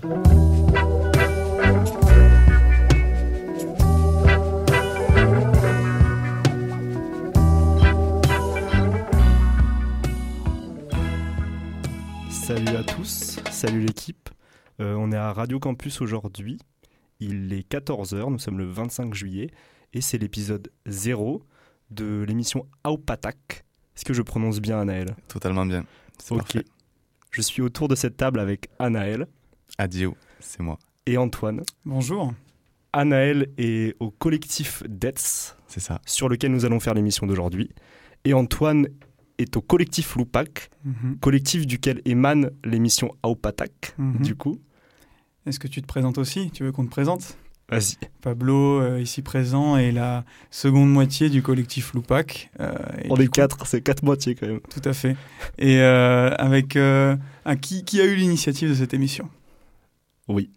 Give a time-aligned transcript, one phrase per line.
[0.00, 0.10] Salut
[12.76, 14.28] à tous, salut l'équipe.
[14.80, 16.58] Euh, on est à Radio Campus aujourd'hui.
[17.18, 19.50] Il est 14h, nous sommes le 25 juillet
[19.92, 21.42] et c'est l'épisode 0
[21.90, 23.64] de l'émission Aupatak.
[23.96, 25.16] Est-ce que je prononce bien Anaël?
[25.26, 25.84] Totalement bien.
[26.30, 26.38] Ok.
[26.38, 26.64] parfait.
[27.32, 29.26] Je suis autour de cette table avec Anaël
[29.76, 30.78] Adio, c'est moi.
[31.06, 31.62] et Antoine.
[31.84, 32.32] Bonjour.
[32.92, 36.00] Anaël est au collectif DETS C'est ça.
[36.06, 37.70] sur lequel nous allons faire l'émission d'aujourd'hui.
[38.24, 38.88] Et Antoine
[39.38, 41.18] est au collectif Loupac, Mhm.
[41.20, 44.22] collectif duquel émane l'émission Aupatak, Mhm.
[44.22, 44.58] du coup.
[45.46, 46.50] Est-ce que tu te présentes aussi?
[46.50, 47.36] Tu veux qu'on te présente?
[47.70, 47.96] Vas-y.
[48.22, 52.50] Pablo, euh, ici présent, est la seconde moitié du collectif Loupac.
[52.60, 52.72] euh,
[53.04, 54.60] et On est coup- quatre, c'est quatre moitiés quand même.
[54.70, 55.16] Tout à fait.
[55.58, 59.28] Et euh, avec euh, un- qui, qui a eu l'initiative de cette émission?
[60.28, 60.50] Oui.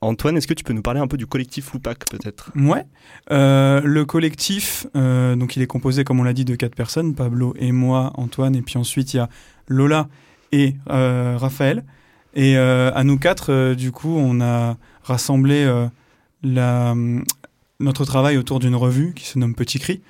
[0.00, 2.52] Antoine, est-ce que tu peux nous parler un peu du collectif Loupac peut-être?
[2.54, 2.84] Ouais.
[3.32, 7.54] Euh, le collectif, euh, il est composé, comme on l'a dit, de quatre personnes Pablo
[7.58, 9.28] et moi, Antoine, et puis ensuite il y a
[9.66, 10.08] Lola
[10.52, 11.84] et euh, Raphaël.
[12.34, 15.66] Et à nous quatre, du coup, on a rassemblé
[16.44, 20.02] notre travail autour d'une revue qui se nomme Petit Cri.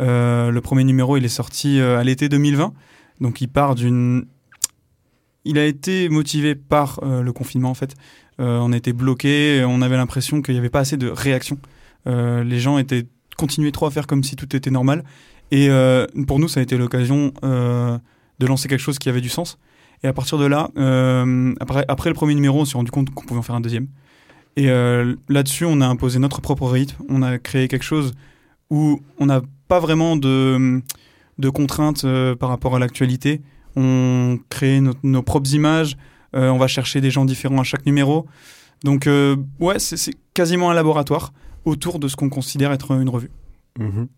[0.00, 2.72] Le premier numéro, il est sorti à l'été 2020.
[3.20, 4.26] Donc il part d'une.
[5.44, 7.94] Il a été motivé par le confinement en fait.
[8.38, 11.58] Euh, on était bloqué, on avait l'impression qu'il n'y avait pas assez de réaction.
[12.06, 13.06] Euh, les gens étaient
[13.36, 15.04] continuaient trop à faire comme si tout était normal.
[15.50, 19.28] Et euh, pour nous, ça a été l'occasion de lancer quelque chose qui avait du
[19.28, 19.58] sens.
[20.02, 20.70] Et à partir de là,
[21.88, 23.88] après, le premier numéro, on s'est rendu compte qu'on pouvait en faire un deuxième.
[24.56, 24.66] Et
[25.28, 26.96] là-dessus, on a imposé notre propre rythme.
[27.08, 28.14] On a créé quelque chose
[28.70, 30.80] où on n'a pas vraiment de,
[31.54, 32.06] contraintes
[32.38, 33.42] par rapport à l'actualité.
[33.76, 35.96] On crée nos propres images.
[36.36, 38.26] Euh, on va chercher des gens différents à chaque numéro.
[38.84, 41.32] Donc, euh, ouais, c'est quasiment un laboratoire
[41.64, 43.30] autour de ce qu'on considère être une revue.
[43.78, 44.08] Mhm.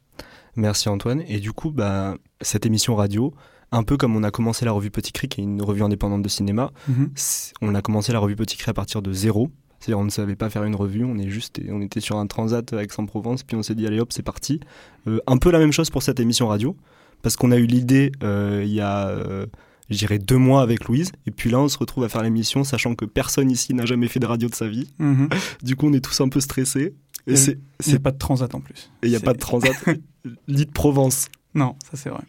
[0.56, 1.23] Merci Antoine.
[1.28, 3.33] Et du coup, bah, cette émission radio,
[3.70, 6.23] un peu comme on a commencé la revue Petit Cri, qui est une revue indépendante
[6.23, 6.73] de cinéma,
[7.14, 9.51] c'est- on a commencé la revue Petit Cri à partir de zéro.
[9.78, 12.27] C'est-à-dire on ne savait pas faire une revue, on, est juste, on était sur un
[12.27, 14.58] transat à Aix-en-Provence, puis on s'est dit allez hop, c'est parti.
[15.07, 16.77] Euh, un peu la même chose pour cette émission radio,
[17.23, 19.46] parce qu'on a eu l'idée euh, il y a, euh,
[19.91, 22.65] je dirais, deux mois avec Louise, et puis là on se retrouve à faire l'émission,
[22.65, 24.89] sachant que personne ici n'a jamais fait de radio de sa vie.
[24.99, 25.29] Mhm.
[25.63, 26.95] Du coup on est tous un peu stressés.
[27.27, 28.91] Et Et c'est- pas de transat en plus.
[29.03, 29.75] et il n'y a pas de transat.
[30.49, 31.29] Lit de Provence.
[31.55, 32.23] Non, ça c'est vrai.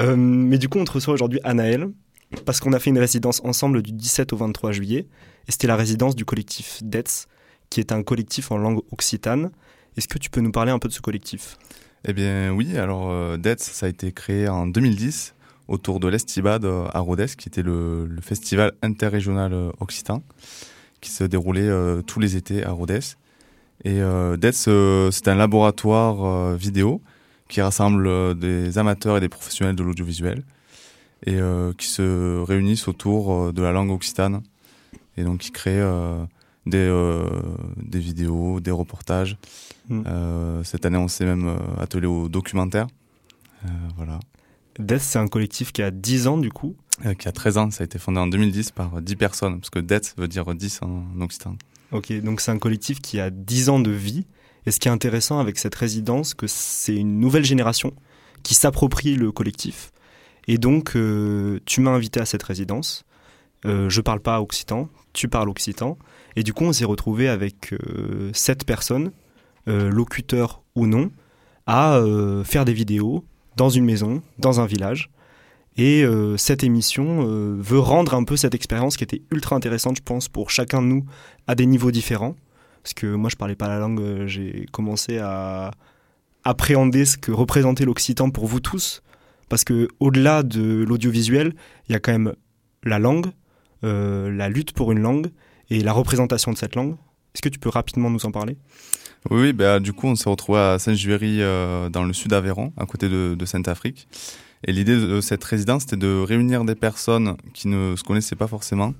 [0.00, 1.88] Euh, mais du coup, on te reçoit aujourd'hui Anaël,
[2.46, 5.06] parce qu'on a fait une résidence ensemble du 17 au 23 juillet,
[5.48, 7.26] et c'était la résidence du collectif DETS,
[7.70, 9.50] qui est un collectif en langue occitane.
[9.96, 11.56] Est-ce que tu peux nous parler un peu de ce collectif?
[12.06, 15.34] Eh bien oui, alors euh, DETS, ça a été créé en 2010
[15.68, 20.22] autour de l'Estibad euh, à Rodez, qui était le, le festival interrégional euh, occitan,
[21.02, 23.00] qui se déroulait euh, tous les étés à Rodez.
[23.84, 27.02] Et euh, DETS, euh, c'est un laboratoire vidéo
[27.48, 30.42] qui rassemble des amateurs et des professionnels de l'audiovisuel
[31.26, 31.38] et
[31.76, 34.42] qui se réunissent autour de la langue occitane
[35.18, 35.86] et donc qui créent
[36.64, 36.88] des,
[37.76, 39.36] des vidéos, des reportages.
[39.88, 40.02] Mm.
[40.06, 42.86] Euh, cette année, on s'est même attelé au documentaire.
[43.96, 44.18] Voilà.
[44.78, 46.76] DETS, c'est un collectif qui a 10 ans, du coup.
[47.04, 49.70] Euh, qui a 13 ans, ça a été fondé en 2010 par 10 personnes, parce
[49.70, 51.56] que DETS veut dire 10 en occitan.
[51.90, 54.24] Ok, donc c'est un collectif qui a 10 ans de vie.
[54.64, 57.92] Et ce qui est intéressant avec cette résidence, que c'est une nouvelle génération
[58.42, 59.92] qui s'approprie le collectif.
[60.48, 63.04] Et donc, euh, tu m'as invité à cette résidence.
[63.64, 65.98] Euh, je parle pas occitan, tu parles occitan.
[66.36, 69.12] Et du coup, on s'est retrouvé avec euh, sept personnes,
[69.66, 71.12] locuteurs ou non,
[71.68, 72.02] à
[72.42, 73.24] faire des vidéos
[73.56, 75.10] dans une maison, dans un village.
[75.76, 79.96] Et euh, cette émission euh, veut rendre un peu cette expérience qui était ultra intéressante,
[79.96, 81.04] je pense, pour chacun de nous
[81.46, 82.36] à des niveaux différents.
[82.82, 85.70] Parce que moi, je parlais pas la langue, euh, j'ai commencé à
[86.44, 89.02] appréhender ce que représentait l'occitan pour vous tous.
[89.48, 91.54] Parce que au-delà de l'audiovisuel,
[91.88, 92.34] il y a quand même
[92.84, 93.26] la langue,
[93.82, 95.30] la lutte pour une langue
[95.68, 96.96] et la représentation de cette langue.
[97.34, 98.56] Est-ce que tu peux rapidement nous en parler?
[99.30, 102.86] Oui, bah, du coup, on s'est retrouvé à Saint-Juéry, euh, dans le sud d'Aveyron, à
[102.86, 104.08] côté de, de Sainte-Afrique.
[104.66, 108.46] Et l'idée de cette résidence, c'était de réunir des personnes qui ne se connaissaient pas
[108.46, 108.94] forcément,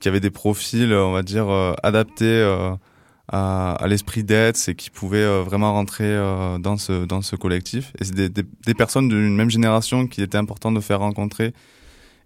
[0.00, 2.74] qui avaient des profils, on va dire, euh, adaptés euh,
[3.28, 6.14] à, à l'esprit d'être et qui pouvaient euh, vraiment rentrer
[6.60, 7.92] dans, ce, dans ce collectif.
[8.00, 11.54] Et c'est des, des, personnes d'une même génération qu'il était important de faire rencontrer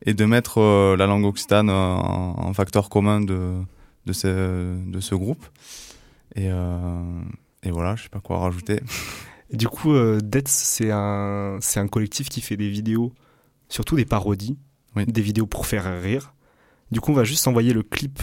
[0.05, 0.61] et de mettre
[0.97, 3.53] la langue occitane en, en facteur commun de,
[4.07, 5.45] de, ce, de ce groupe.
[6.35, 7.23] Et, euh,
[7.63, 8.81] et voilà, je sais pas quoi rajouter.
[9.51, 13.13] Et Du coup, euh, Dets, c'est un, c'est un collectif qui fait des vidéos,
[13.69, 14.57] surtout des parodies,
[14.97, 15.05] Oui.
[15.07, 16.35] des vidéos pour faire rire.
[16.91, 18.23] Du coup, on va juste envoyer le clip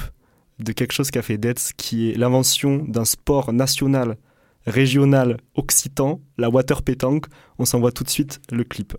[0.60, 4.18] de quelque chose qu'a fait Detz, qui est l'invention d'un sport national,
[4.66, 7.26] régional, occitan, la water pétanque.
[7.60, 8.94] On s'envoie tout de suite le clip.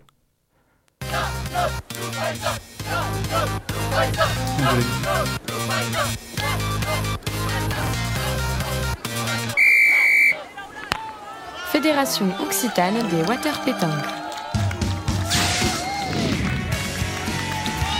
[11.71, 13.57] Fédération Occitane des Water.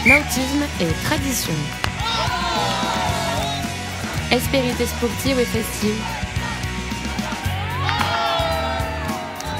[0.05, 1.53] Nautisme et tradition.
[4.29, 6.03] Espérité sportive et festive.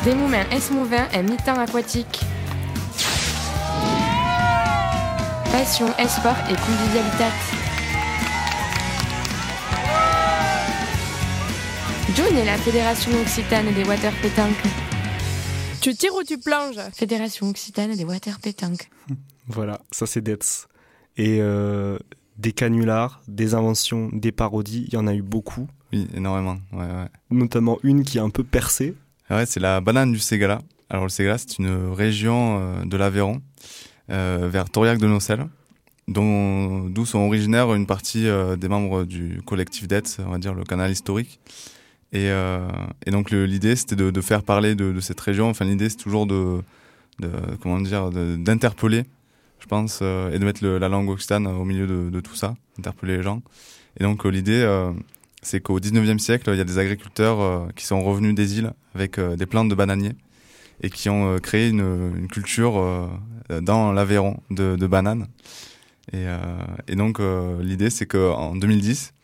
[0.04, 2.20] Des moments esmouvants et mi-temps aquatiques.
[5.54, 7.61] Passion, sport et convivialité.
[12.38, 14.64] Est la Fédération Occitane des Water Pétanques.
[15.82, 16.80] Tu tires ou tu plonges?
[16.94, 18.90] Fédération Occitane des Water Pétanques.
[19.48, 20.68] Voilà, ça c'est Detz.
[21.18, 21.98] Et euh,
[22.38, 25.68] des canulars, des inventions, des parodies, il y en a eu beaucoup.
[25.92, 26.58] Oui, énormément.
[26.72, 27.10] Ouais, ouais.
[27.32, 28.96] Notamment une qui a un peu percé.
[29.30, 30.62] Ouais, c'est la banane du Ségala.
[30.90, 33.42] Alors le Ségala, c'est une région euh, de l'Aveyron,
[34.10, 35.48] euh, vers Tauriac de Nocelle,
[36.08, 40.54] dont d'où sont originaires une partie euh, des membres du collectif Detz, on va dire
[40.54, 41.42] le canal historique.
[42.14, 42.68] Et, euh,
[43.06, 45.50] et donc l'idée, c'était de, de faire parler de, de cette région.
[45.50, 46.62] Enfin, l'idée, c'est toujours de,
[47.20, 47.30] de
[47.62, 49.04] comment dire, d'interpeller,
[49.60, 53.18] je pense, euh, et de mettre la langue occitane au milieu de, tout ça, interpeller
[53.18, 53.42] les gens.
[54.00, 54.92] Et donc euh, l'idée,
[55.42, 59.20] c'est qu'au 19e siècle, il y a des agriculteurs qui sont revenus des îles avec
[59.20, 60.16] des plantes de bananiers
[60.84, 63.10] et qui ont créé une, une culture
[63.50, 65.28] dans l'Aveyron de, de bananes.
[66.14, 66.26] Et,
[66.88, 67.20] et donc
[67.62, 69.21] l'idée, c'est qu'en 2010, euh,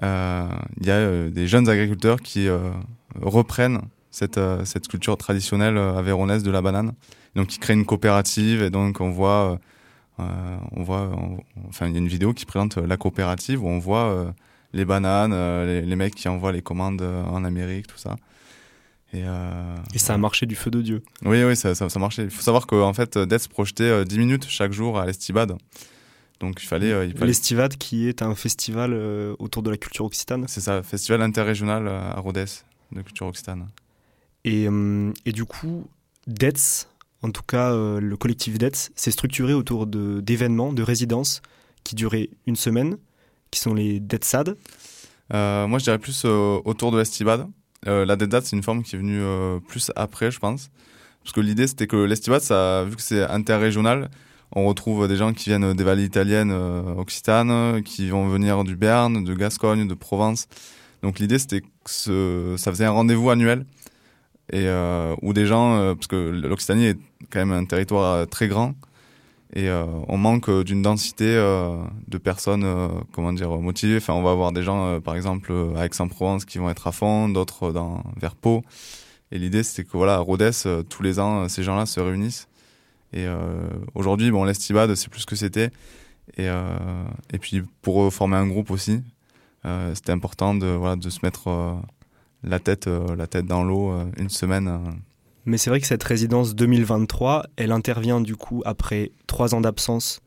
[0.00, 2.70] il y a euh, des jeunes agriculteurs qui euh,
[3.20, 3.80] reprennent
[4.10, 6.92] cette, euh, cette culture traditionnelle euh, aveyronnaise de la banane.
[7.34, 9.52] Donc ils créent une coopérative et donc on voit,
[10.18, 12.96] euh, euh, on voit, on- enfin il y a une vidéo qui présente euh, la
[12.96, 14.30] coopérative où on voit euh,
[14.74, 18.16] les bananes, euh, les, les mecs qui envoient les commandes euh, en Amérique, tout ça.
[19.14, 21.02] Et, euh, Et ça a marché du feu de Dieu.
[21.26, 22.24] oui, oui, ça, ça, ça marchait.
[22.24, 25.52] Il faut savoir qu'en fait, Death projetait euh, 10 minutes chaque jour à l'Estibade.
[26.42, 26.92] Donc il fallait.
[26.92, 27.26] euh, fallait...
[27.26, 30.44] L'Estivade, qui est un festival euh, autour de la culture occitane.
[30.48, 32.44] C'est ça, festival interrégional euh, à Rodez
[32.90, 33.68] de culture occitane.
[34.44, 35.86] Et, euh, et du coup,
[36.26, 36.88] DETS,
[37.22, 41.40] en tout cas le collectif DETS, s'est structuré autour d'événements, de résidences
[41.84, 42.98] qui duraient une semaine,
[43.50, 44.56] qui sont les DETSAD.
[45.32, 47.46] Moi, je dirais plus autour de l'Estibade.
[47.88, 49.22] Euh, la Dead c'est une forme qui est venue
[49.68, 50.70] plus après, je pense.
[51.22, 54.10] Parce que l'idée, c'était que l'Estibade, ça, vu que c'est interrégional,
[54.54, 58.76] on retrouve des gens qui viennent des vallées italiennes, euh, occitanes, qui vont venir du
[58.76, 60.46] Berne, de Gascogne, de Provence.
[61.02, 63.64] Donc l'idée, c'était que ça faisait un rendez-vous annuel.
[64.52, 66.98] Et euh, où des gens, euh, parce que l'Occitanie est
[67.30, 68.74] quand même un territoire très grand,
[69.54, 69.68] et
[70.08, 72.64] on manque d'une densité de personnes,
[73.12, 73.98] comment dire, motivées.
[73.98, 77.28] Enfin, on va avoir des gens, par exemple, à Aix-en-Provence qui vont être à fond,
[77.28, 77.70] d'autres
[78.18, 78.62] vers Pau.
[79.30, 80.52] Et l'idée, c'était que voilà, à Rodez,
[80.88, 82.48] tous les ans, ces gens-là se réunissent.
[83.12, 85.70] Et euh, aujourd'hui, bon, l'Estibade, c'est plus ce que c'était.
[86.36, 89.02] Et, euh, et puis, pour former un groupe aussi,
[89.64, 91.80] euh, c'était important de, voilà, de se mettre
[92.42, 94.80] la, tête, la tête dans l'eau une semaine.
[95.44, 100.20] Mais c'est vrai que cette résidence 2023, elle intervient du coup après trois ans d'absence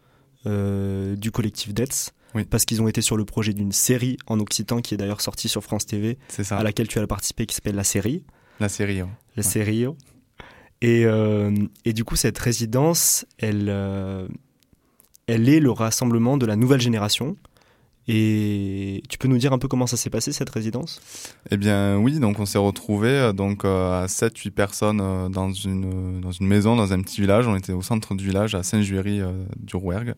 [0.45, 2.43] euh, du collectif DETS, Oui.
[2.43, 5.47] parce qu'ils ont été sur le projet d'une série en occitan qui est d'ailleurs sortie
[5.49, 8.23] sur France TV, C'est ça, à laquelle tu as participé, qui s'appelle La Série.
[8.59, 8.99] la série.
[8.99, 9.09] hein.
[9.37, 9.49] La Ouais.
[9.49, 9.85] série.
[10.81, 11.51] Et, euh,
[11.85, 14.27] et du coup, cette résidence, elle, euh,
[15.27, 17.37] elle est le rassemblement de la nouvelle génération.
[18.07, 21.01] Et tu peux nous dire un peu comment ça s'est passé cette résidence?
[21.49, 26.21] Eh bien oui, donc on s'est retrouvés donc euh, à 7-8 personnes euh, dans une
[26.21, 27.47] dans une maison dans un petit village.
[27.47, 29.21] On était au centre du village à Saint-Juéry
[29.57, 30.13] du Rouergue.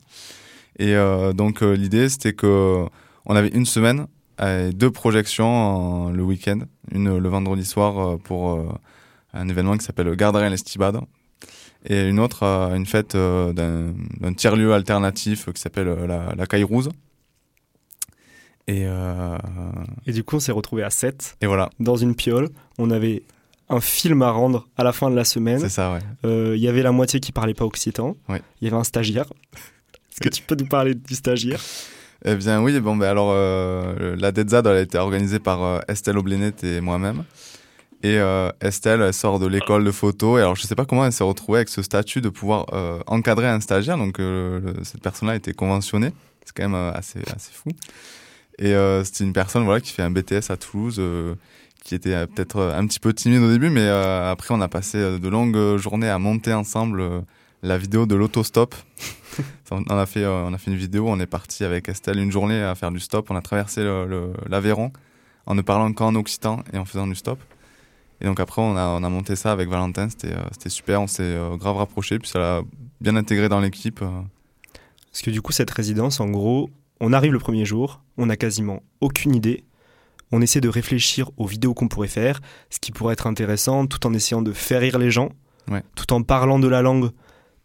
[0.79, 0.95] Et
[1.33, 2.83] donc l'idée c'était que
[3.25, 4.07] on avait une semaine
[4.43, 6.59] et deux projections le week-end,
[6.91, 8.67] une le vendredi soir pour
[9.39, 10.99] un événement qui s'appelle Gardrien l'Estibade
[11.85, 16.33] et une autre euh, une fête euh, d'un d'un tiers-lieu alternatif qui s'appelle euh, la,
[16.35, 16.89] la Caille-Rouze.
[18.69, 19.37] Et, euh,
[20.05, 22.49] Et du coup, on s'est retrouvés à 7 et voilà, dans une piole.
[22.77, 23.23] On avait
[23.69, 25.59] un film à rendre à la fin de la semaine.
[25.59, 25.99] c'est ça, ouais.
[26.25, 28.17] Euh, Il y avait la moitié qui parlait pas occitan.
[28.27, 28.41] Ouais.
[28.61, 29.25] Il y avait un stagiaire.
[30.11, 31.61] Est-ce que tu peux nous parler du stagiaire?
[32.25, 36.17] Eh bien oui, bon ben alors euh, la DEDZAD elle a été organisée par Estelle
[36.17, 37.23] Oblénet et moi-même.
[38.03, 41.05] Et euh, Estelle elle sort de l'école de photo et alors je sais pas comment
[41.05, 45.01] elle s'est retrouvée avec ce statut de pouvoir euh, encadrer un stagiaire donc euh, cette
[45.01, 46.11] personne-là été conventionnée.
[46.45, 47.69] C'est quand même assez assez fou.
[48.59, 48.73] Et
[49.03, 51.01] c'était une personne voilà qui fait un BTS à Toulouse
[51.83, 55.27] qui était peut-être un petit peu timide au début mais après on a passé de
[55.27, 57.23] longues journées à monter ensemble
[57.61, 58.73] la vidéo de l'autostop.
[59.71, 62.73] on, a on a fait une vidéo, on est parti avec Estelle une journée à
[62.75, 63.29] faire du stop.
[63.29, 63.83] On a traversé
[64.47, 64.91] l'Aveyron
[65.45, 67.39] en ne parlant qu'en occitan et en faisant du stop.
[68.21, 71.07] Et donc après, on a, on a monté ça avec Valentin, c'était c'était super, on
[71.07, 72.61] s'est grave rapproché, puis ça l'a
[72.99, 73.99] bien intégré dans l'équipe.
[73.99, 76.69] Parce que du coup, cette résidence, en gros,
[76.99, 79.63] on arrive le premier jour, on n'a quasiment aucune idée.
[80.31, 84.05] On essaie de réfléchir aux vidéos qu'on pourrait faire, ce qui pourrait être intéressant, tout
[84.05, 85.29] en essayant de faire rire les gens,
[85.95, 87.11] tout en parlant de la langue,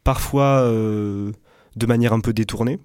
[0.05, 1.33] parfois euh,
[1.77, 2.79] de manière un peu détournée.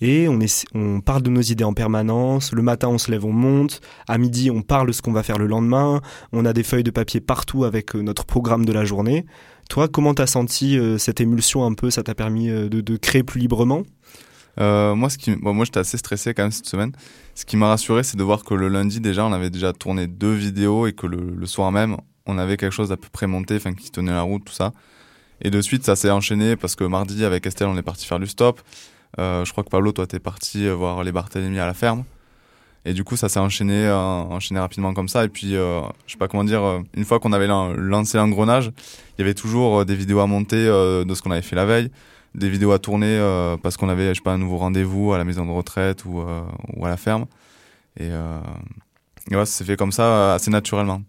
[0.00, 0.38] Et on,
[0.74, 2.52] on parle de nos idées en permanence.
[2.52, 3.80] Le matin, on se lève, on monte.
[4.08, 6.00] À midi, on parle de ce qu'on va faire le lendemain.
[6.32, 9.26] On a des feuilles de papier partout avec euh, notre programme de la journée.
[9.68, 11.90] Toi, comment t'as senti euh, cette émulsion un peu?
[11.90, 13.82] Ça t'a permis de, créer plus librement?
[14.58, 15.08] Euh, moi,
[15.42, 16.92] moi, j'étais assez stressé quand même cette semaine.
[17.34, 20.06] Ce qui m'a rassuré, c'est de voir que le lundi déjà, on avait déjà tourné
[20.06, 23.56] deux vidéos et que le, soir même, on avait quelque chose d'à peu près monté,
[23.56, 24.72] enfin qui tenait la route, tout ça.
[25.42, 28.18] Et de suite, ça s'est enchaîné parce que mardi, avec Estelle, on est parti faire
[28.18, 28.60] du stop.
[29.18, 32.04] Euh, je crois que Pablo, toi, t'es parti voir les Barthélemy à la ferme.
[32.84, 35.24] Et du coup, ça s'est enchaîné, euh, enchaîné rapidement comme ça.
[35.24, 38.72] Et puis, euh, je sais pas comment dire, euh, une fois qu'on avait lancé l'engrenage,
[39.18, 41.90] il y avait toujours des vidéos à monter de ce qu'on avait fait la veille
[42.36, 43.18] des vidéos à tourner
[43.62, 46.20] parce qu'on avait, je sais pas, un nouveau rendez-vous à la maison de retraite ou,
[46.20, 47.26] à la ferme.
[47.98, 51.02] Et, et ouais, ça s'est fait comme ça assez naturellement.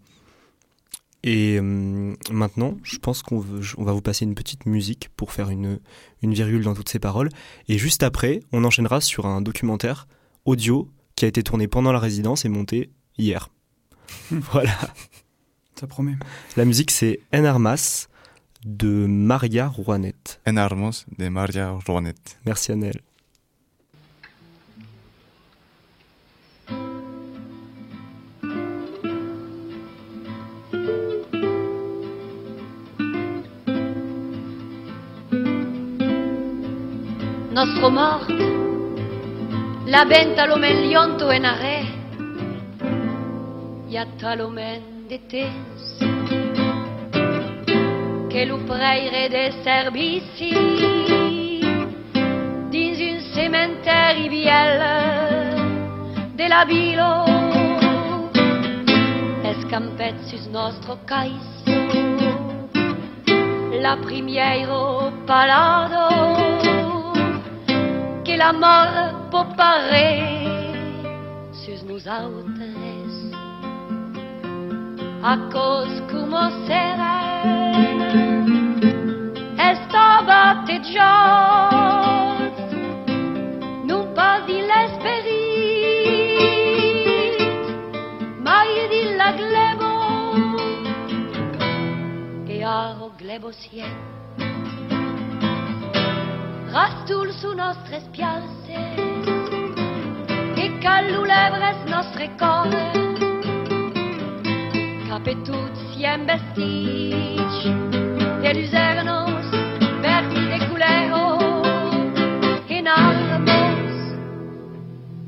[1.24, 3.44] Et maintenant, je pense qu'on
[3.76, 5.78] on va vous passer une petite musique pour faire une,
[6.22, 7.28] une virgule dans toutes ces paroles.
[7.68, 10.08] Et juste après, on enchaînera sur un documentaire
[10.44, 13.50] audio qui a été tourné pendant la résidence et monté hier.
[14.30, 14.76] voilà.
[15.78, 16.16] Ça promet.
[16.56, 18.08] La musique, c'est Enarmas
[18.64, 20.14] de Maria Rouanet.
[20.46, 22.14] En Armos de Maria Rouanet.
[22.46, 23.00] Merci Annelle.
[37.52, 38.30] nostro mort.
[39.86, 41.80] La benta lo men lionto en arè
[43.92, 45.84] i a tal lo men de temps.
[48.32, 50.54] Que lo preire de servici
[52.72, 54.80] dins un cementeri viel
[56.34, 57.12] de la vilo
[59.44, 61.46] escampet sus nostro cais
[63.82, 66.51] la primièro palado Thank you
[68.32, 70.20] que la mort pour parer
[71.52, 72.70] sur nous autres
[75.24, 78.02] à cause que mon sereine
[79.58, 81.06] est à battre de
[83.88, 85.52] nous pas dit l'espérit
[88.44, 89.92] mais dit la glébo
[92.48, 94.11] et à au glébo siècle
[96.72, 98.72] Rastul su nostre spialse
[100.56, 102.90] E callu levres nostre core
[105.06, 107.74] Capetut siem vestige
[108.40, 109.44] de luzernos
[110.00, 111.24] verdi de culeo
[112.68, 113.92] en arbos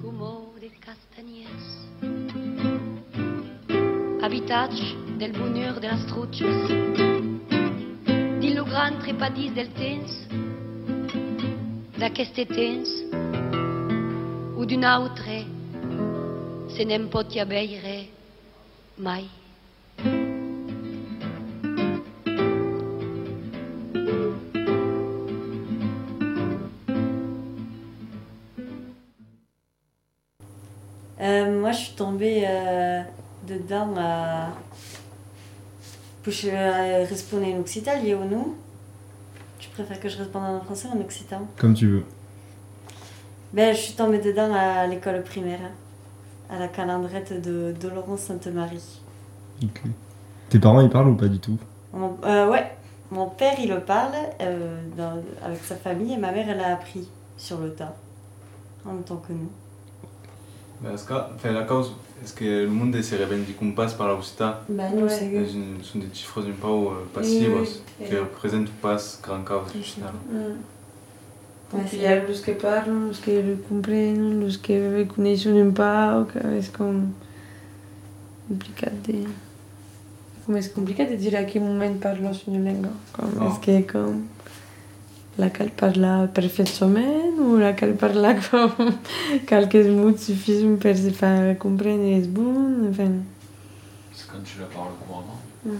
[0.01, 1.65] como de castañes
[4.23, 6.57] habitatge del bonheur de las truchas
[8.41, 8.65] di lo
[9.03, 10.44] trepadis del temps
[11.99, 12.91] d'aqueste temps
[14.57, 15.29] ou d'une autre
[16.69, 18.07] se n'en pot abeire
[18.99, 19.25] mai
[31.75, 33.03] je suis tombée euh,
[33.47, 34.49] dedans à.
[36.27, 36.49] Je
[37.07, 38.57] répondre en occitan, lié au nous.
[39.64, 42.04] Tu préfères que je réponde en français ou en occitan Comme tu veux.
[43.54, 45.71] Ben, je suis tombée dedans à l'école primaire,
[46.50, 49.00] à la calendrette de Dolorance Sainte-Marie.
[49.62, 49.80] Ok.
[50.50, 51.56] Tes parents, ils parlent ou pas du tout?
[51.94, 52.73] Euh, Ouais.
[53.11, 54.83] Mon père, il le parle euh,
[55.42, 57.94] avec sa famille et ma mère, elle a appris sur le tas,
[58.85, 59.50] en même temps que nous.
[60.83, 64.95] Enfin, la cause, est-ce que le monde se revendique qu'on passe par la Occita Ben
[64.95, 65.47] non, c'est ouais.
[65.47, 67.69] Ce sont des chiffres d'une part euh, passives, oui,
[68.00, 68.07] oui.
[68.07, 68.19] qui oui.
[68.19, 70.07] représentent ou passent grand cause, oui, justement.
[70.31, 70.38] Oui.
[71.73, 75.47] Donc il y a les qui parlent, les qui le comprennent, les qui ne connaissent
[75.47, 76.26] d'une part,
[76.61, 77.12] c'est comme...
[78.49, 79.14] compliqué de...
[80.45, 83.45] Comment est-ce compliqué de dire à quel moment parle-t-on une langue comme, oh.
[83.45, 84.25] Est-ce que comme...
[85.38, 88.71] laquelle parle parfaitement ou laquelle parle comme
[89.47, 92.88] quelques mots suffisent pour se faire comprendre et bon.
[92.91, 93.11] Enfin.
[94.12, 95.41] C'est quand tu la parles couramment.
[95.64, 95.71] Mm.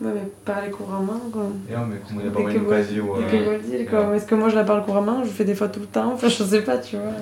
[0.00, 1.46] Ouais, mais parler couramment, quoi.
[1.68, 3.06] Et mais comment il a que une occasion.
[3.30, 4.14] dès que dites, quoi.
[4.16, 6.28] Est-ce que moi je la parle couramment Je fais des fois tout le temps, enfin
[6.38, 7.12] je sais pas, tu vois.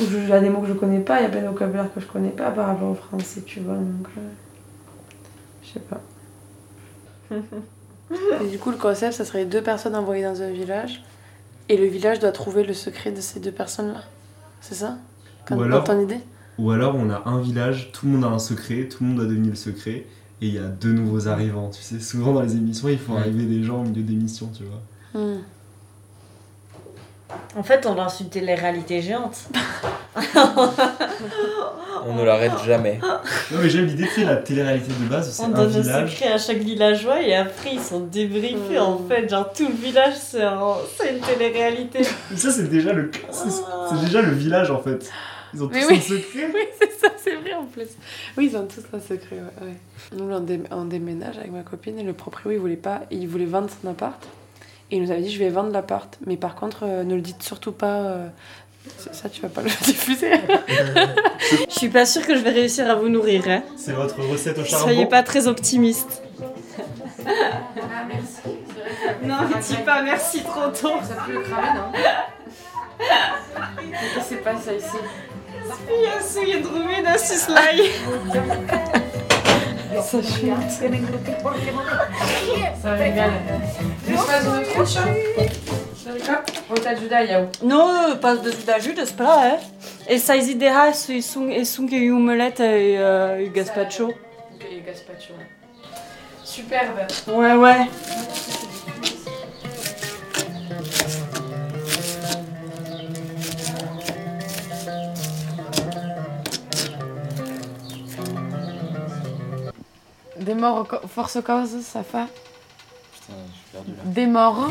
[0.00, 1.48] Ou il y a des mots que je connais pas, il y a plein de
[1.48, 4.08] vocabulaire que je connais pas par rapport au français, tu vois, donc.
[4.18, 4.20] euh,
[5.62, 6.00] Je sais pas.
[8.10, 11.02] Et du coup, le concept, ça serait deux personnes envoyées dans un village,
[11.68, 14.02] et le village doit trouver le secret de ces deux personnes-là.
[14.60, 14.96] C'est ça?
[15.46, 16.20] Quand, Ou alors- dans ton idée?
[16.58, 19.18] Ou alors on a un village, tout le monde a un secret, tout le monde
[19.18, 20.06] doit deviner le secret,
[20.40, 21.70] et il y a deux nouveaux arrivants.
[21.70, 24.64] Tu sais, souvent dans les émissions, il faut arriver des gens au milieu d'émissions, tu
[24.64, 25.20] vois.
[25.20, 25.40] Hmm.
[27.56, 29.36] En fait, on lance une télé-réalité géante.
[32.08, 33.00] On ne l'arrête jamais.
[33.02, 35.80] Non mais j'aime l'idée, tu sais, la télé-réalité de base, c'est On un donne le
[35.80, 36.10] village.
[36.10, 39.28] secret à chaque villageois et après ils sont débriefés en fait.
[39.28, 42.00] Genre tout le village c'est un- c'est une télé-réalité.
[42.30, 45.10] Mais ça c'est déjà le c'est c'est déjà le village en fait.
[45.54, 46.00] Ils ont tous Mais un oui.
[46.00, 46.50] secret.
[46.54, 47.86] Oui, c'est ça, c'est vrai en plus.
[48.36, 49.66] Oui, ils ont tous un secret, ouais.
[49.66, 49.74] ouais.
[50.16, 53.26] Nous, on, dé- on déménage avec ma copine et le proprio, il voulait pas, il
[53.28, 54.20] voulait vendre son appart.
[54.90, 56.16] Et il nous avait dit, je vais vendre l'appart.
[56.26, 57.86] Mais par contre, euh, ne le dites surtout pas.
[58.02, 58.28] euh,
[58.98, 60.30] c'est- ça, tu vas pas le diffuser.
[61.68, 63.42] Je suis pas sûre que je vais réussir à vous nourrir.
[63.48, 63.62] Hein.
[63.76, 64.84] C'est votre recette au charbon.
[64.84, 66.22] Soyez pas très optimiste.
[67.26, 68.58] Ah, merci.
[69.22, 70.98] Non, mais dis pas merci trop tôt.
[71.02, 71.92] Ça peut le cramer, non
[74.22, 74.86] C'est pas ça ici?
[75.88, 77.80] Jezu, je drumie na sislaj.
[80.02, 80.70] Ça chute.
[82.82, 83.30] Ça régale.
[84.08, 84.96] De trouche.
[86.68, 87.46] Volta Juda, Yao.
[87.62, 89.56] No, pas de d'ajut, c'est pas hein.
[90.08, 94.08] Et ça déjà, ils sont ils sont que omelette et euh, gazpacho.
[94.08, 95.34] Ok, gazpacho.
[96.44, 97.06] Superbe.
[97.28, 97.86] Ouais, ouais.
[110.46, 112.24] Des morts, au force cause, ça fait.
[113.12, 114.02] Putain, je suis perdu là.
[114.04, 114.70] Des morts,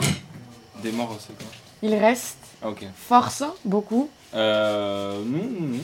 [0.82, 1.48] Des morts, c'est quoi
[1.82, 2.38] il reste.
[2.64, 2.84] Ah, ok.
[2.96, 4.10] Force, beaucoup.
[4.34, 5.20] Euh.
[5.24, 5.84] Non, non, non.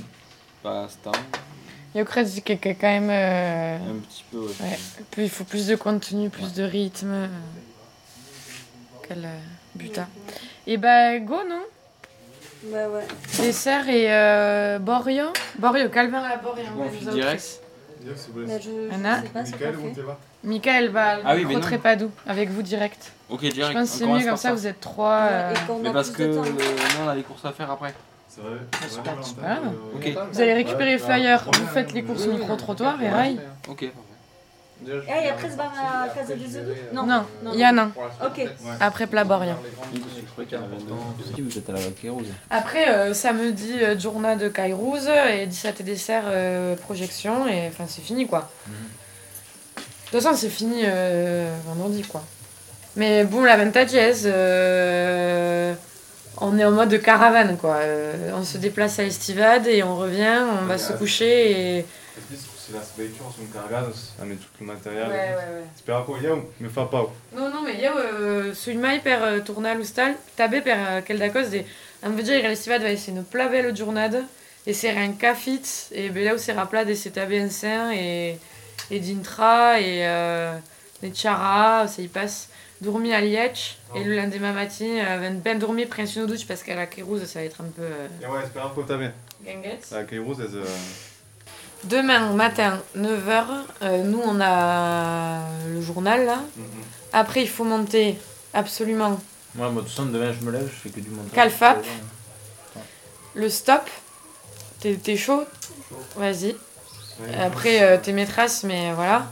[0.63, 1.13] Pas Star.
[1.93, 3.09] Il y a que que quand même.
[3.11, 4.51] euh, Un petit peu, ouais.
[4.61, 4.79] Ouais.
[5.11, 7.11] Puis il faut plus de contenu, plus de rythme.
[7.11, 7.27] euh,
[9.07, 9.39] Quel euh,
[9.75, 10.07] butin.
[10.65, 11.61] Et bah, go, non?
[12.63, 13.05] Bah ouais.
[13.37, 15.25] Dessert et euh, Borio.
[15.59, 16.63] Borio, Calvin à Borio.
[16.75, 17.60] Bon, on direct.
[18.03, 19.57] Je, Anna je sais
[20.03, 20.20] pas.
[20.44, 21.59] Michael va Ah oui, au non.
[21.59, 23.11] Trépadou avec vous direct.
[23.29, 23.74] Ok, direct.
[23.74, 25.27] Je pense que c'est mieux comme ça, vous êtes trois.
[25.29, 27.94] euh, Mais parce que euh, nous, on a des courses à faire après.
[28.27, 28.59] C'est vrai.
[29.44, 29.59] Ah.
[30.31, 33.40] Vous allez récupérer les flyers, vous faites les courses micro-trottoir et rail.
[33.68, 34.10] Ok, parfait.
[34.83, 37.05] Eh, et après c'est pas ma casa du Zedou Non.
[37.05, 37.91] Non, il y en a un.
[38.25, 38.41] Ok.
[38.79, 39.53] Après plat Borio.
[41.37, 42.27] Vous êtes à la Kérouse.
[42.50, 47.85] Après, euh, samedi, euh, journée de Kairouz et 17 et dessert, euh, projection, et enfin
[47.87, 48.50] c'est fini quoi.
[48.67, 49.83] De
[50.17, 52.24] toute façon, c'est fini euh, vendredi quoi.
[52.96, 55.74] Mais bon, la Vintage euh,
[56.39, 57.75] on est en mode caravane quoi.
[57.75, 61.85] Euh, on se déplace à Estivade et on revient, on va se coucher et.
[62.61, 65.09] Se la sveiker som carregadas, a met tout le material.
[65.09, 65.67] Ouais, ouais, ouais.
[65.75, 67.09] Spera ko eu, me fa pau.
[67.33, 71.17] Non, non, mais eu sui mai per uh, tornar a l'hostal, tabe per uh, quel
[71.17, 71.65] da cos de...
[72.03, 74.24] Am veder el estivat vai ser no plavel giornada,
[74.65, 78.37] e ser un cafit, e beleu ser a plat de se tabe en sen, e,
[78.91, 80.61] e dintra, e uh,
[81.01, 85.57] de chara, se y passe dormir à Liège, et le lendemain matin, uh, ven ben
[85.57, 87.81] dormir prens une douche, parce qu'à la Kérouse, ça va être un peu...
[87.81, 89.11] Uh, Ja, ouais, spera ko tabe.
[89.43, 89.87] ganguette.
[89.91, 90.55] La Kairouz, ez...
[90.55, 90.65] euh,
[91.85, 93.44] Demain matin, 9h,
[93.81, 96.37] euh, nous on a le journal là.
[96.55, 96.63] mhm.
[97.13, 98.17] Après, il faut monter
[98.53, 99.20] absolument
[99.55, 101.31] Moi, moi, de toute façon, demain, je me lève, je fais que du montage.
[101.33, 101.83] Calfap.
[103.33, 103.81] le stop.
[104.79, 105.44] T'es chaud?
[106.15, 106.55] Vas-y.
[107.39, 109.27] Après, euh, t'es maîtresse, mais voilà.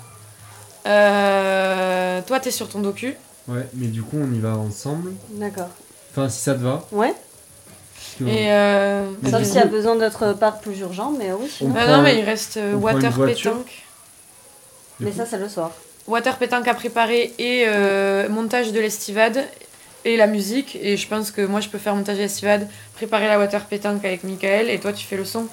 [0.85, 3.15] Euh, toi, t'es sur ton docu?
[3.47, 5.13] Ouais, mais du coup on y va ensemble.
[5.29, 5.69] D'accord.
[6.11, 6.85] Enfin si ça te va.
[6.91, 7.13] Ouais.
[8.25, 11.45] Et euh, Sauf s'il y a besoin d'être part plus urgent, mais oui.
[11.45, 11.69] On sinon.
[11.71, 13.83] bah prend- non, mais il reste euh, water pétanque.
[14.99, 15.71] Mais ça, c'est le soir.
[16.07, 19.43] Water pétanque à préparer et euh, montage de l'estivade
[20.05, 20.77] et la musique.
[20.81, 24.03] Et je pense que moi, je peux faire montage de l'estivade, préparer la water pétanque
[24.03, 25.47] avec Michael et toi, tu fais le son.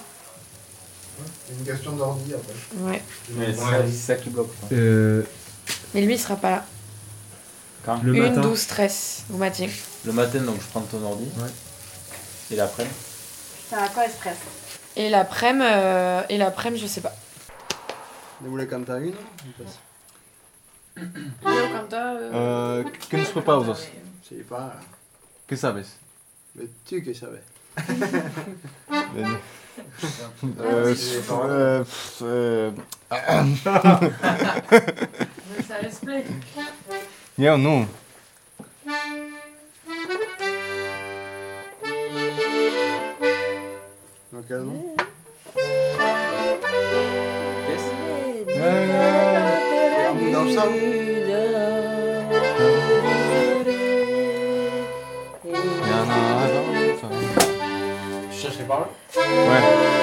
[1.49, 2.91] C'est une question d'ordi après.
[2.91, 3.03] Ouais.
[3.31, 4.51] Mais c'est ça- qui bloque.
[4.73, 5.23] Euh,
[5.95, 6.65] Mais lui, il sera pas là.
[7.85, 8.41] Quand le Une matin.
[8.41, 9.67] 12 13 au matin.
[10.05, 11.25] Le matin, donc, je prends ton ordi.
[11.37, 11.49] Ouais.
[12.51, 12.87] Et l'après
[13.69, 14.37] C'est à quoi express?
[14.97, 17.13] Et l'après-midi, euh, et l'après-midi, je sais pas.
[18.41, 19.15] Vous voulez cantar une?
[21.93, 23.87] Euh, que nos pausas?
[24.27, 24.77] Sí, pa.
[25.47, 25.85] Que sabes?
[26.55, 27.43] Mais tu que savais.
[30.61, 30.95] Euh,
[31.35, 32.71] euh, pff, euh,
[35.69, 36.27] Ça explique.
[37.37, 37.87] Yeah, non.
[44.49, 44.95] Dans quel nom
[50.09, 50.75] Un bout d'ensemble
[58.31, 59.96] Tu cherches les paroles Ouais.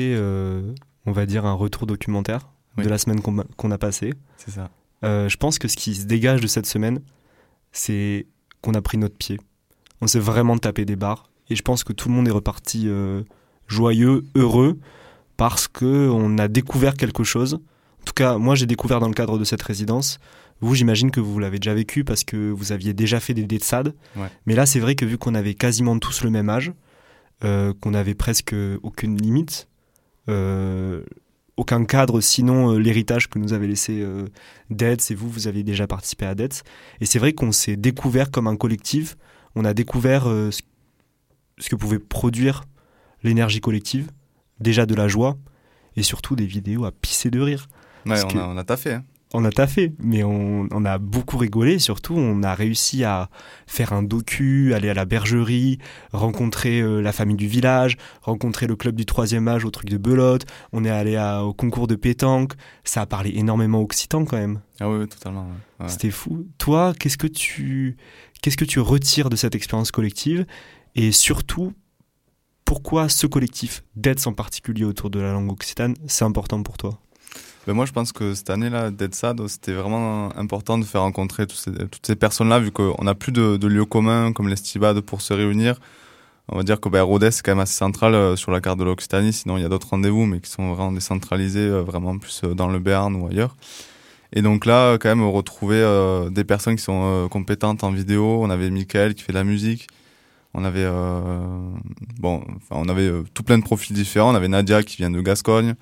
[0.00, 0.72] Euh,
[1.06, 2.84] on va dire, un retour documentaire Oui.
[2.84, 4.12] de la semaine qu'on qu'on a passée.
[4.36, 4.70] C'est ça.
[5.04, 7.00] Euh, je pense que ce qui se dégage de cette semaine,
[7.72, 8.26] c'est
[8.60, 9.38] qu'on a pris notre pied.
[10.00, 11.28] On s'est vraiment tapé des barres.
[11.50, 13.22] Et je pense que tout le monde est reparti euh,
[13.66, 14.78] joyeux, heureux,
[15.36, 17.54] parce que on a découvert quelque chose.
[17.54, 20.18] En tout cas, moi, j'ai découvert dans le cadre de cette résidence.
[20.60, 23.94] Vous, j'imagine que vous l'avez déjà vécu parce que vous aviez déjà fait des DETSAD.
[24.16, 24.28] Ouais.
[24.46, 26.72] Mais là, c'est vrai que vu qu'on avait quasiment tous le même âge,
[27.42, 29.66] euh, qu'on avait presque aucune limite,
[31.56, 34.26] aucun cadre sinon euh, l'héritage que nous avait laissé euh,
[35.10, 36.62] et vous, vous aviez déjà participé à DETS.
[37.00, 39.16] Et c'est vrai qu'on s'est découvert comme un collectif,
[39.54, 40.50] on a découvert euh,
[41.58, 42.64] ce, que pouvait produire
[43.22, 44.10] l'énergie collective,
[44.60, 45.36] déjà de la joie
[45.96, 47.68] et surtout des vidéos à pisser de rire.
[48.06, 48.94] Ouais, on que- a, on a taffé.
[48.94, 49.04] Hein.
[49.34, 51.78] On a taffé, mais on, on a beaucoup rigolé.
[51.78, 53.30] Surtout, on a réussi à
[53.66, 55.78] faire un docu, aller à la bergerie,
[56.12, 59.96] rencontrer euh, la famille du village, rencontrer le club du troisième âge au truc de
[59.96, 60.44] belote.
[60.72, 62.52] On est allé à- au concours de pétanque.
[62.84, 64.60] Ça a parlé énormément occitan quand même.
[64.80, 65.42] Ah oui, totalement.
[65.46, 65.84] ouais.
[65.84, 65.88] Ouais.
[65.90, 66.46] C'était fou.
[66.58, 67.96] Toi, qu'est-ce que tu
[68.42, 70.44] qu'est-ce que tu retires de cette expérience collective?
[70.94, 71.72] Et surtout
[72.64, 76.98] pourquoi ce collectif, d'être en particulier autour de la langue occitane, c'est important pour toi?
[77.66, 81.46] Ben moi, je pense que cette année-là, Dead Sad, c'était vraiment important de faire rencontrer
[81.46, 85.32] toutes ces personnes-là, vu qu'on n'a plus de, de lieux communs comme l'Estibade pour se
[85.32, 85.78] réunir.
[86.48, 88.80] On va dire que ben, Rodez, c'est quand même assez central euh, sur la carte
[88.80, 89.32] de l'Occitanie.
[89.32, 92.52] Sinon, il y a d'autres rendez-vous, mais qui sont vraiment décentralisés, euh, vraiment plus euh,
[92.52, 93.54] dans le Béarn ou ailleurs.
[94.32, 98.42] Et donc là, quand même, retrouver euh, des personnes qui sont compétentes en vidéo.
[98.42, 99.86] On avait Michael qui fait de la musique.
[100.54, 101.40] On avait, euh,
[102.18, 104.32] bon, on avait tout plein de profils différents.
[104.32, 105.74] On avait Nadia qui vient de Gascogne.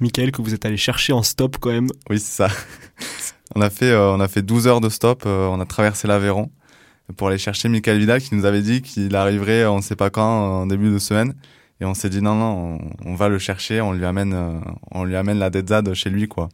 [0.00, 1.88] Michael, que vous êtes allé chercher en stop quand même.
[2.10, 2.48] Oui, c'est ça.
[3.54, 6.08] on, a fait, euh, on a fait 12 heures de stop, euh, on a traversé
[6.08, 6.50] l'Aveyron
[7.16, 9.94] pour aller chercher Michael Vidal qui nous avait dit qu'il arriverait euh, on ne sait
[9.96, 11.34] pas quand, en début de semaine.
[11.80, 14.58] Et on s'est dit non, non, on, on va le chercher, on lui amène, euh,
[14.90, 16.48] on lui amène la Dead Zad chez lui, quoi.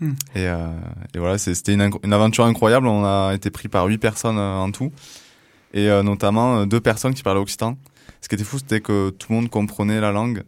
[0.00, 0.12] Hmm.
[0.34, 0.68] Et, euh,
[1.14, 2.86] et voilà, c'était une, une aventure incroyable.
[2.86, 4.92] On a été pris par huit personnes euh, en tout.
[5.74, 7.76] Et euh, notamment euh, deux personnes qui parlaient occitan.
[8.20, 10.42] Ce qui était fou, c'était que tout le monde comprenait la langue.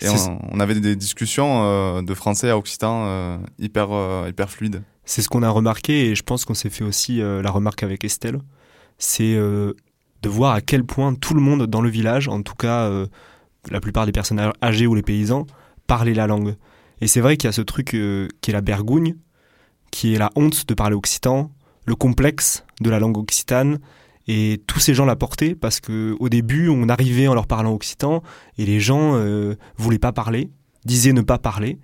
[0.00, 4.50] Et on, on avait des discussions euh, de français à occitan euh, hyper, euh, hyper
[4.50, 4.82] fluides.
[5.04, 8.04] C'est ce qu'on a remarqué et je pense qu'on s'est fait aussi la remarque avec
[8.04, 8.40] Estelle.
[8.98, 9.74] C'est de
[10.28, 12.90] voir à quel point tout le monde dans le village, en tout cas
[13.70, 15.46] la plupart des personnes âgées ou les paysans,
[15.86, 16.56] parlaient la langue.
[17.00, 19.14] Et c'est vrai qu'il y a ce truc qui est la bergougne,
[19.90, 21.52] qui est la honte de parler occitan,
[21.86, 23.78] le complexe de la langue occitane.
[24.28, 27.72] Et tous ces gens la portaient parce que au début, on arrivait en leur parlant
[27.72, 28.22] occitan
[28.58, 30.50] et les gens euh, voulaient pas parler,
[30.84, 31.78] disaient ne pas parler.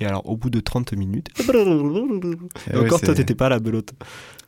[0.00, 3.92] Et alors, au bout de 30 minutes, et encore toi, t'étais pas à la belote.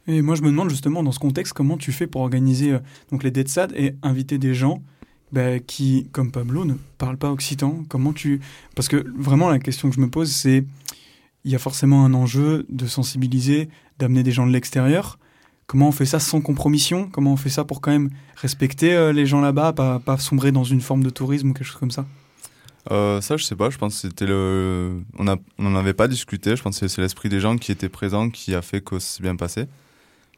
[0.07, 2.79] Et moi, je me demande justement dans ce contexte comment tu fais pour organiser euh,
[3.11, 4.83] donc les Dead Sad et inviter des gens
[5.33, 7.85] bah, qui, comme Pablo, ne parlent pas occitan?
[7.89, 8.41] Comment tu
[8.75, 10.65] Parce que vraiment, la question que je me pose, c'est
[11.45, 15.19] il y a forcément un enjeu de sensibiliser, d'amener des gens de l'extérieur.
[15.67, 17.09] Comment on fait ça sans compromission?
[17.11, 20.65] Comment on fait ça pour quand même respecter euh, les gens là-bas, pas, sombrer dans
[20.65, 22.05] une forme de tourisme ou quelque chose comme ça?
[22.91, 23.71] Euh, ça, je sais pas.
[23.71, 25.01] Je pense que c'était le.
[25.19, 26.55] On n'en avait pas discuté.
[26.55, 29.23] Je pense que c'est l'esprit des gens qui étaient présents qui a fait que c'est
[29.23, 29.67] bien passé.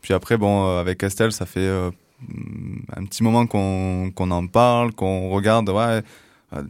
[0.00, 5.30] Puis après, bon, euh, avec Estelle, ça fait un petit moment qu'on en parle, qu'on
[5.30, 5.68] regarde.
[5.70, 6.02] Ouais,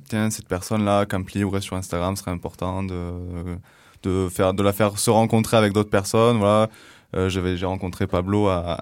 [0.08, 3.58] tiens, cette personne-là, qu'un libre sur Instagram serait important de
[4.06, 6.38] de faire, de la faire se rencontrer avec d'autres personnes.
[6.38, 6.68] Voilà.
[7.14, 8.74] Euh, j'ai rencontré Pablo euh,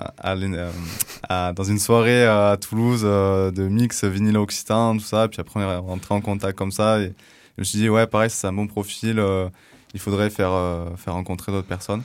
[1.28, 5.28] à- dans une soirée à Toulouse euh, de mix vinyle occitan tout ça.
[5.28, 7.10] Puis après on est rentré en contact comme ça je
[7.58, 9.22] me suis dit ouais pareil c'est un bon profil
[9.92, 10.52] il faudrait faire
[10.96, 12.02] faire rencontrer d'autres personnes.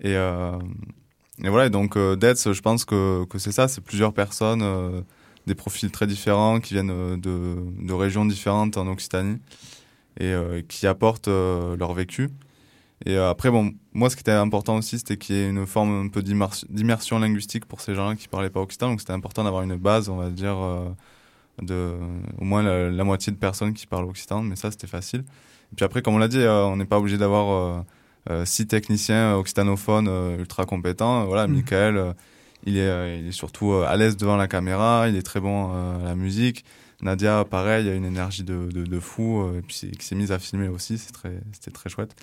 [0.00, 5.04] Et et voilà donc Deads, je pense que que c'est ça c'est plusieurs personnes
[5.46, 9.38] des profils très différents qui viennent de de régions différentes en Occitanie
[10.20, 10.32] et
[10.68, 12.30] qui apportent leur vécu
[13.06, 15.66] et euh, après, bon, moi, ce qui était important aussi, c'était qu'il y ait une
[15.66, 18.88] forme un peu d'immers- d'immersion linguistique pour ces gens qui parlaient pas occitan.
[18.90, 20.88] Donc, c'était important d'avoir une base, on va dire, euh,
[21.62, 21.94] de
[22.40, 24.42] au moins la, la moitié de personnes qui parlent occitan.
[24.42, 25.20] Mais ça, c'était facile.
[25.72, 27.84] Et puis après, comme on l'a dit, euh, on n'est pas obligé d'avoir
[28.30, 31.26] euh, six techniciens occitanophones ultra compétents.
[31.26, 31.54] Voilà, Mhm.
[31.54, 32.14] Michael,
[32.64, 36.02] il, est, il est surtout à l'aise devant la caméra, il est très bon à
[36.04, 36.64] la musique.
[37.02, 40.32] Nadia, pareil, il a une énergie de, de, de fou, et puis qui s'est mise
[40.32, 42.14] à filmer aussi, c'est très- c'était très chouette.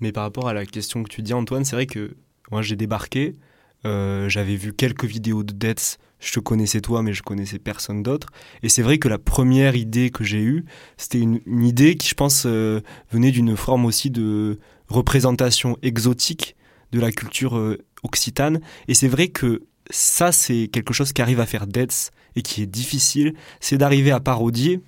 [0.00, 2.16] Mais par rapport à la question que tu dis, Antoine, c'est vrai que
[2.50, 3.36] moi j'ai débarqué,
[3.84, 8.02] euh, j'avais vu quelques vidéos de Deaths, je te connaissais toi, mais je connaissais personne
[8.02, 8.28] d'autre.
[8.62, 10.64] Et c'est vrai que la première idée que j'ai eue,
[10.96, 14.58] c'était une, idée qui, je pense, euh, venait d'une forme aussi de
[14.88, 16.56] représentation exotique
[16.92, 18.60] de la culture euh, occitane.
[18.88, 22.62] Et c'est vrai que ça, c'est quelque chose qui arrive à faire Deaths et qui
[22.62, 24.80] est difficile, c'est d'arriver à parodier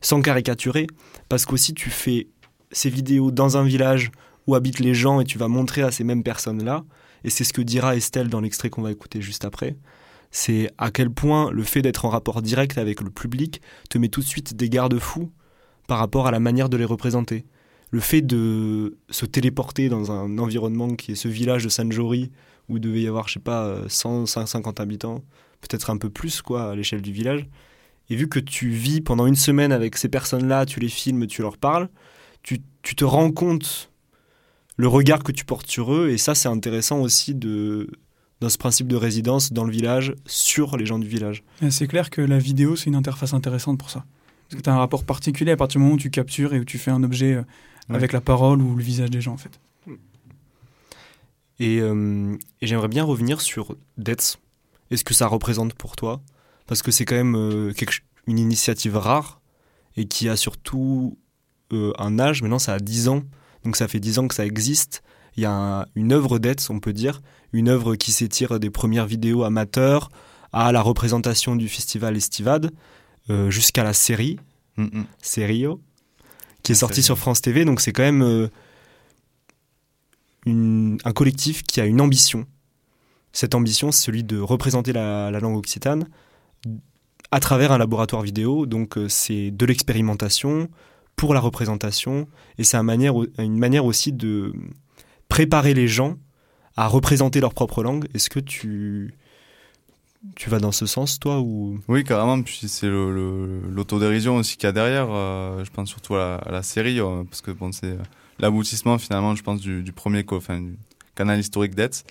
[0.00, 0.86] sans caricaturer,
[1.28, 2.28] parce qu'aussi tu fais
[2.70, 4.12] ces vidéos dans un village
[4.46, 6.84] où habitent les gens et tu vas montrer à ces mêmes personnes-là,
[7.24, 9.76] et c'est ce que dira Estelle dans l'extrait qu'on va écouter juste après,
[10.30, 14.08] c'est à quel point le fait d'être en rapport direct avec le public te met
[14.08, 15.30] tout de suite des garde-fous
[15.88, 17.44] par rapport à la manière de les représenter.
[17.90, 22.32] Le fait de se téléporter dans un environnement qui est ce village de San Jori,
[22.68, 25.22] où il devait y avoir, je sais pas, 100, 150 habitants,
[25.60, 27.46] peut-être un peu plus, quoi, à l'échelle du village.
[28.10, 31.42] Et vu que tu vis pendant une semaine avec ces personnes-là, tu les filmes, tu
[31.42, 31.88] leur parles,
[32.42, 33.90] tu, tu te rends compte
[34.76, 36.10] le regard que tu portes sur eux.
[36.10, 37.88] Et ça, c'est intéressant aussi de,
[38.40, 41.42] dans ce principe de résidence dans le village sur les gens du village.
[41.70, 44.04] C'est clair que la vidéo, c'est une interface intéressante pour ça.
[44.48, 46.60] Parce que tu as un rapport particulier à partir du moment où tu captures et
[46.60, 47.42] où tu fais un objet euh,
[47.88, 47.94] Ouais.
[47.94, 49.60] avec la parole ou le visage des gens, en fait.
[51.58, 54.38] Et, euh, et j'aimerais bien revenir sur Deaths.
[54.90, 56.20] Est-ce que ça représente pour toi?
[56.66, 59.40] Parce que c'est quand même euh, quelque une initiative rare
[59.96, 61.16] et qui a surtout
[61.72, 62.42] euh, un âge.
[62.42, 63.22] Maintenant, ça a 10 ans.
[63.66, 65.02] Donc ça fait 10 ans que ça existe.
[65.36, 67.20] Il y a un- une œuvre Deaths, on peut dire.
[67.52, 70.08] Une œuvre qui s'étire des premières vidéos amateurs
[70.52, 72.70] à la représentation du festival Estivade
[73.28, 74.38] euh, jusqu'à la série.
[74.76, 75.06] Mm, mm.
[75.20, 75.80] Serio,
[76.62, 77.04] qui est La sorti série.
[77.04, 77.64] sur France TV.
[77.64, 78.48] Donc c'est quand même euh,
[80.46, 82.46] une- un collectif qui a une ambition.
[83.32, 86.06] Cette ambition, c'est celui de représenter la, la langue occitane
[87.32, 88.64] à travers un laboratoire vidéo.
[88.66, 90.68] Donc euh, c'est de l'expérimentation
[91.16, 94.52] pour la représentation et c'est une manière aussi de
[95.28, 96.16] préparer les gens
[96.76, 98.06] à représenter leur propre langue.
[98.14, 99.14] Est-ce que tu,
[100.34, 101.80] tu vas dans ce sens, toi ou...
[101.88, 102.42] Oui, carrément.
[102.42, 105.08] Puis c'est l'autodérision aussi qu'il y a derrière.
[105.10, 107.98] euh, je pense surtout à la, série, euh, parce que bon, c'est euh,
[108.38, 110.24] l'aboutissement finalement, je pense, du, premier
[111.14, 112.04] canal historique d'Etz.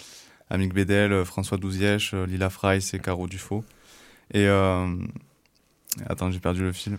[0.49, 3.63] Amic Bédel, euh, François Douzièche, Lila Frey et Caro Dufaux.
[4.33, 4.47] Et
[6.10, 6.97] attends, j'ai perdu le fil.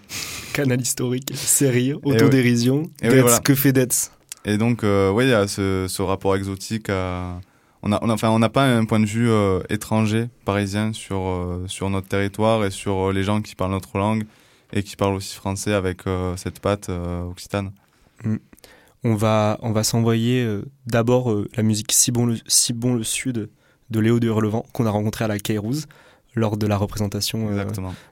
[0.52, 2.90] Canal historique, série, Et autodérision, oui.
[3.02, 3.38] Et oui, Deaths, voilà.
[3.40, 4.10] que fait Deaths
[4.44, 6.88] Et donc, euh, oui, il y a ce, ce rapport exotique.
[6.90, 7.40] À...
[7.82, 10.92] On a, on a- enfin, on n'a pas un point de vue euh, étranger, parisien,
[10.92, 14.24] sur, euh, sur notre territoire et sur euh, les gens qui parlent notre langue
[14.72, 17.70] et qui parlent aussi français avec euh, cette patte euh, occitane.
[19.04, 22.94] on va, on va s'envoyer euh, d'abord euh, la musique si bon, le, si bon
[22.94, 23.50] le Sud
[23.90, 25.86] de Léo de Hurlevent qu'on a rencontré à la Kairouz
[26.36, 27.64] lors de la représentation euh,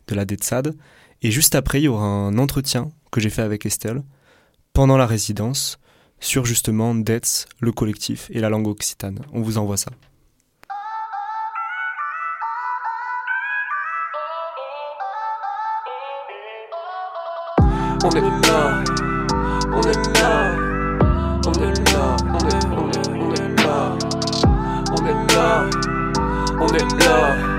[0.09, 0.75] de la DETSAD.
[1.23, 4.03] Et juste après, il y aura un entretien que j'ai fait avec Estelle
[4.73, 5.79] pendant la résidence
[6.19, 9.21] sur justement DETS, le collectif et la langue occitane.
[9.33, 9.93] On vous envoie ça.
[18.07, 18.85] On est là,
[19.73, 20.57] on est là,
[21.47, 23.97] on est là, on est, on est, on est là,
[24.93, 25.71] on est là,
[26.61, 27.54] on est là, on est là,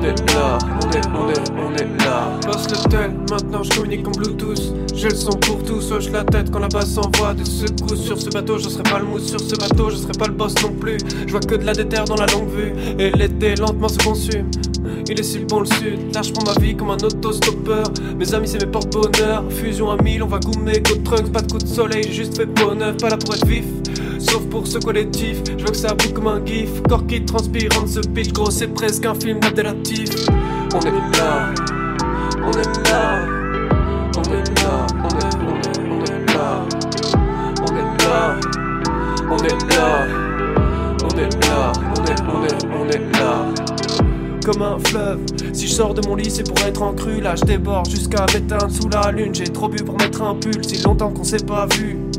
[0.00, 2.38] on est, on est, on est là.
[2.42, 4.74] Passe le tel, maintenant je communique en Bluetooth.
[4.94, 8.02] J'ai le son pour tous, hoche la tête quand la basse envoie des secousses.
[8.02, 10.32] Sur ce bateau, je serai pas le mousse, sur ce bateau, je serai pas le
[10.32, 10.98] boss non plus.
[11.26, 14.50] Je vois que de la déterre dans la longue vue, et l'été lentement se consume.
[15.08, 16.14] il est si bon le sud.
[16.14, 17.84] Là, je prends ma vie comme un autostoppeur.
[18.16, 19.44] Mes amis, c'est mes porte-bonheur.
[19.50, 20.80] Fusion à 1000, on va goumer.
[20.80, 22.96] Go trunks, pas de coup de soleil, juste fait neuf.
[22.98, 23.64] Pas là pour être vif,
[24.20, 25.42] sauf pour ce collectif.
[25.46, 26.82] Je veux que ça bouge comme un gif.
[26.88, 30.10] Corps qui transpire ce pitch, gros, c'est presque un film d'Abdelatif.
[30.74, 31.52] On est là,
[32.44, 33.26] on est là,
[34.16, 36.64] on est là, on est, on est, on est là,
[37.60, 38.40] on est là,
[39.30, 40.06] on est là,
[41.02, 43.46] on est là, on est, on est, on est là
[44.44, 45.20] comme un fleuve.
[45.52, 47.20] Si je sors de mon lit, c'est pour être en crue.
[47.20, 49.34] Là, je déborde jusqu'à m'éteindre sous la lune.
[49.34, 50.64] J'ai trop bu pour mettre un pull.
[50.64, 52.09] Si longtemps qu'on s'est pas vu.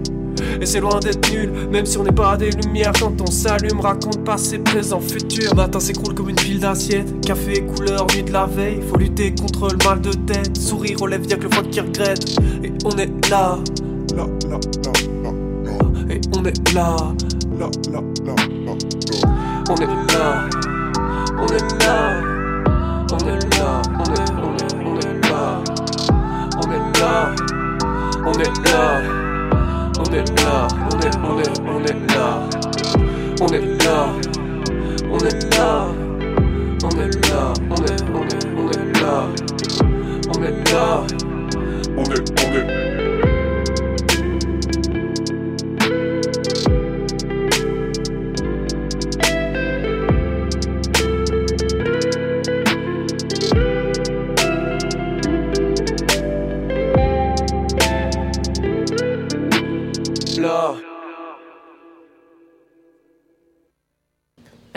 [0.62, 3.80] Et c'est loin d'être nul, même si on n'est pas des lumières quand on s'allume,
[3.80, 5.56] raconte passé, présent, futur.
[5.56, 8.80] Matin s'écroule comme une pile d'assiettes, café couleur, nuit de la veille.
[8.88, 11.80] Faut lutter contre le mal de tête, sourire aux lèvres, y'a que le foie qui
[11.80, 12.40] regrette.
[12.64, 13.58] Et on est là,
[14.16, 14.92] là, là, là,
[15.24, 15.32] là,
[15.64, 16.12] là.
[16.12, 16.96] Et on est là,
[17.58, 18.74] là, là, là, là, là.
[19.68, 20.50] On est là,
[21.40, 22.22] on est là,
[23.12, 25.64] on est là, on est, on est, on est là,
[26.56, 27.36] on est là,
[28.28, 29.11] on est là.
[30.12, 32.50] On est là, on est, on est, on est là.
[33.40, 34.12] On est là,
[35.10, 35.88] on est là.
[36.84, 39.16] On est là, on est, on est, on est là.
[40.28, 41.04] On est là,
[41.96, 42.91] on est, on est.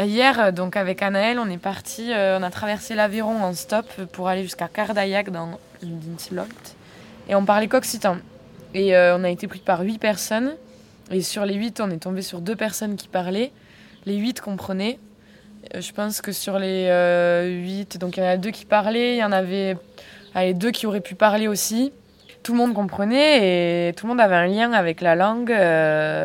[0.05, 3.87] Hier, euh, donc avec Anaël, on est parti, euh, on a traversé l'Aveyron en stop
[4.13, 6.43] pour aller jusqu'à Cardaillac dans l'Inslot.
[7.29, 8.19] Et on parlait qu'occitan.
[8.75, 10.57] Et euh, on a été pris par huit personnes.
[11.11, 13.53] Et sur les huit, on est tombé sur deux personnes qui parlaient.
[14.05, 14.99] Les huit comprenaient.
[15.75, 19.19] Je pense que sur les euh, donc il y en a deux qui parlaient, il
[19.19, 19.79] y en avait
[20.35, 21.91] allez, deux qui auraient pu parler aussi.
[22.43, 25.49] Tout le monde comprenait et tout le monde avait un lien avec la langue.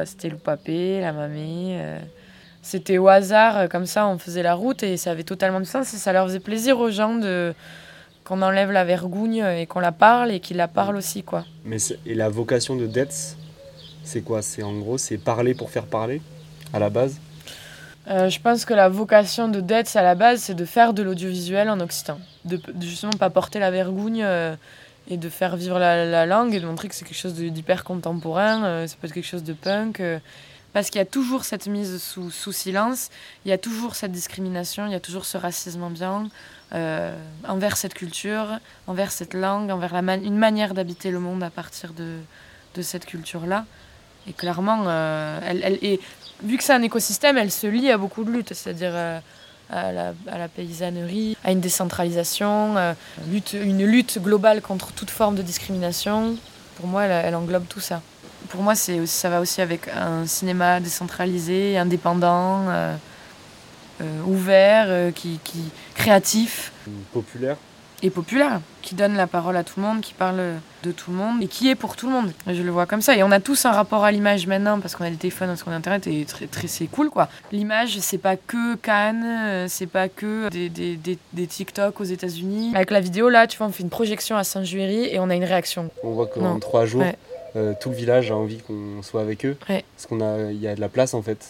[0.05, 1.77] C'était le papé, la mamie.
[2.61, 5.65] C'était au hasard, euh, comme ça, on faisait la route et ça avait totalement de
[5.65, 7.53] sens et ça leur faisait plaisir aux gens de
[8.23, 11.45] qu'on enlève la vergougne et qu'on la parle et qu'ils la parlent aussi, quoi.
[11.65, 13.35] Mais et la vocation de Detz,
[14.03, 14.43] c'est quoi?
[14.43, 16.21] C'est en gros, c'est parler pour faire parler,
[16.71, 17.17] à la base?
[18.09, 21.01] Euh, je pense que la vocation de Detz à la base, c'est de faire de
[21.01, 22.19] l'audiovisuel en occitan.
[22.45, 24.55] De, de justement pas porter la vergougne euh,
[25.09, 27.83] et de faire vivre la, la langue et de montrer que c'est quelque chose d'hyper
[27.83, 30.01] contemporain, euh, ça peut être quelque chose de punk.
[30.73, 33.09] Parce qu'il y a toujours cette mise sous, silence,
[33.45, 36.29] il y a toujours cette discrimination, il y a toujours ce racisme ambiant
[36.73, 37.15] euh,
[37.47, 42.19] envers cette culture, envers cette langue, envers une manière d'habiter le monde à partir de,
[42.81, 43.65] cette culture-là.
[44.25, 45.99] Et clairement, euh, elle, est,
[46.43, 49.19] vu que c'est un écosystème, elle se lie à beaucoup de luttes, c'est-à-dire euh,
[49.69, 52.75] à, la, paysannerie, à une décentralisation,
[53.53, 56.37] une lutte globale contre toute forme de discrimination.
[56.75, 58.01] Pour moi, elle, elle englobe tout ça.
[58.49, 62.95] Pour moi, c'est ça va aussi avec un cinéma décentralisé, indépendant, euh,
[64.01, 65.59] euh, ouvert, euh, qui, qui,
[65.93, 66.71] créatif
[67.13, 67.57] Populaire.
[68.01, 70.41] et populaire, qui donne la parole à tout le monde, qui parle
[70.83, 72.31] de tout le monde et qui est pour tout le monde.
[72.47, 73.15] Je le vois comme ça.
[73.15, 75.61] Et on a tous un rapport à l'image maintenant parce qu'on a des téléphones, parce
[75.63, 77.27] qu'on a internet et très, très, c'est cool quoi.
[77.51, 82.71] L'image, c'est pas que Cannes, c'est pas que des, des, des, des TikTok aux États-Unis.
[82.73, 85.35] Avec la vidéo là, tu vois, on fait une projection à Saint-Juéry et on a
[85.35, 85.89] une réaction.
[86.01, 87.15] On voit qu'en trois jours, Ouais.
[87.55, 89.57] Euh, tout le village a envie qu'on soit avec eux.
[89.69, 89.83] Ouais.
[89.95, 91.45] Parce qu'on a, il y a de la place en fait.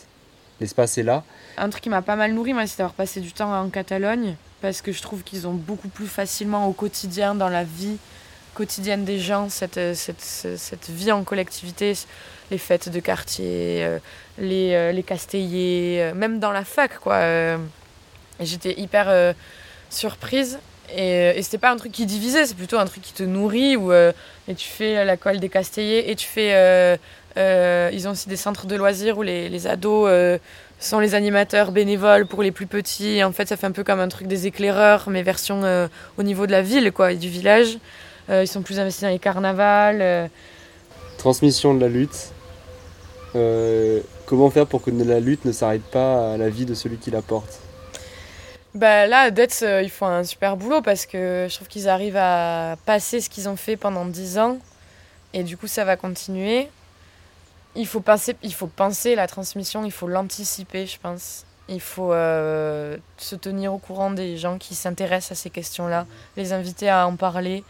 [0.59, 1.23] L'espace est là.
[1.57, 4.35] Un truc qui m'a pas mal nourri, moi, c'est d'avoir passé du temps en Catalogne,
[4.61, 7.97] parce que je trouve qu'ils ont beaucoup plus facilement au quotidien, dans la vie
[8.55, 11.93] quotidienne des gens, cette, cette, ce- cette vie en collectivité,
[12.51, 13.99] les fêtes de quartier, euh,
[14.37, 17.21] les, euh, les castelliers, même dans la fac, quoi.
[18.41, 19.33] J'étais hyper euh,
[19.89, 20.59] surprise.
[20.95, 23.91] Et, c'était pas un truc qui divisait, c'est plutôt un truc qui te nourrit, où
[23.91, 24.11] euh,
[24.47, 26.53] et tu fais la colle des castelliers, et tu fais...
[26.53, 26.97] euh,
[27.37, 30.09] euh, ils ont aussi des centres de loisirs où les, les ados
[30.79, 33.17] sont les animateurs bénévoles pour les plus petits.
[33.17, 35.61] Et en fait, ça fait un peu comme un truc des éclaireurs, mais version
[36.17, 37.77] au niveau de la ville quoi, et du village.
[38.29, 40.29] Ils sont plus investis dans les carnavals.
[41.17, 42.31] Transmission de la lutte.
[44.25, 47.11] Comment faire pour que la lutte ne s'arrête pas à la vie de celui qui
[47.11, 47.59] la porte?
[48.75, 52.17] Bah, là, Detz, euh, ils font un super boulot parce que je trouve qu'ils arrivent
[52.17, 54.59] à passer ce qu'ils ont fait pendant 10 ans.
[55.33, 56.69] Et du coup, ça va continuer.
[57.75, 61.45] Il faut penser, il faut penser la transmission, il faut l'anticiper, je pense.
[61.67, 66.05] Il faut euh, se tenir au courant des gens qui s'intéressent à ces questions-là,
[66.35, 67.63] les inviter à en parler.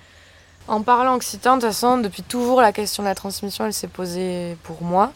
[0.67, 3.87] En parlant occitan, de toute façon, depuis toujours, la question de la transmission, elle s'est
[3.87, 5.11] posée pour moi.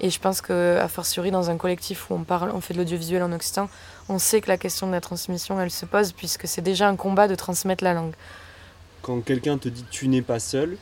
[0.00, 2.78] Et je pense que, a fortiori, dans un collectif où on parle, on fait de
[2.78, 3.68] l'audiovisuel en occitan,
[4.08, 6.96] on sait que la question de la transmission, elle se pose puisque c'est déjà un
[6.96, 8.14] combat de transmettre la langue.
[9.02, 10.76] Quand quelqu'un te dit tu n'es pas seul,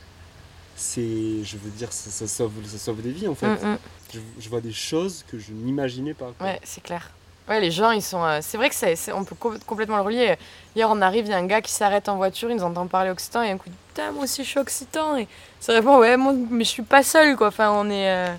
[0.75, 3.47] c'est, je veux dire, ça, ça sauve, ça sauve des vies en fait.
[3.47, 3.77] Mm, mm.
[4.13, 6.31] Je, je vois des choses que je n'imaginais pas.
[6.37, 6.47] quoi.
[6.47, 7.11] Ouais, c'est clair.
[7.49, 8.23] Ouais, les gens, ils sont.
[8.23, 10.35] euh, c'est vrai que c'est, c'est- on peut co- complètement le relier.
[10.75, 12.87] Hier, on arrive, il y a un gars qui s'arrête en voiture, il nous entend
[12.87, 15.17] parler occitan, et un coup, dit Putain, moi aussi, je suis occitan.
[15.17, 15.27] Et
[15.59, 17.47] ça répond Ouais, moi, mais je suis pas seul, quoi.
[17.47, 18.09] Enfin, on est.
[18.09, 18.33] euh,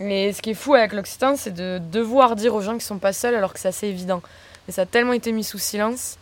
[0.00, 2.98] Mais ce qui est fou avec l'occitan, c'est de devoir dire aux gens qu'ils sont
[2.98, 4.22] pas seuls alors que c'est assez évident.
[4.66, 6.16] Mais ça a tellement été mis sous silence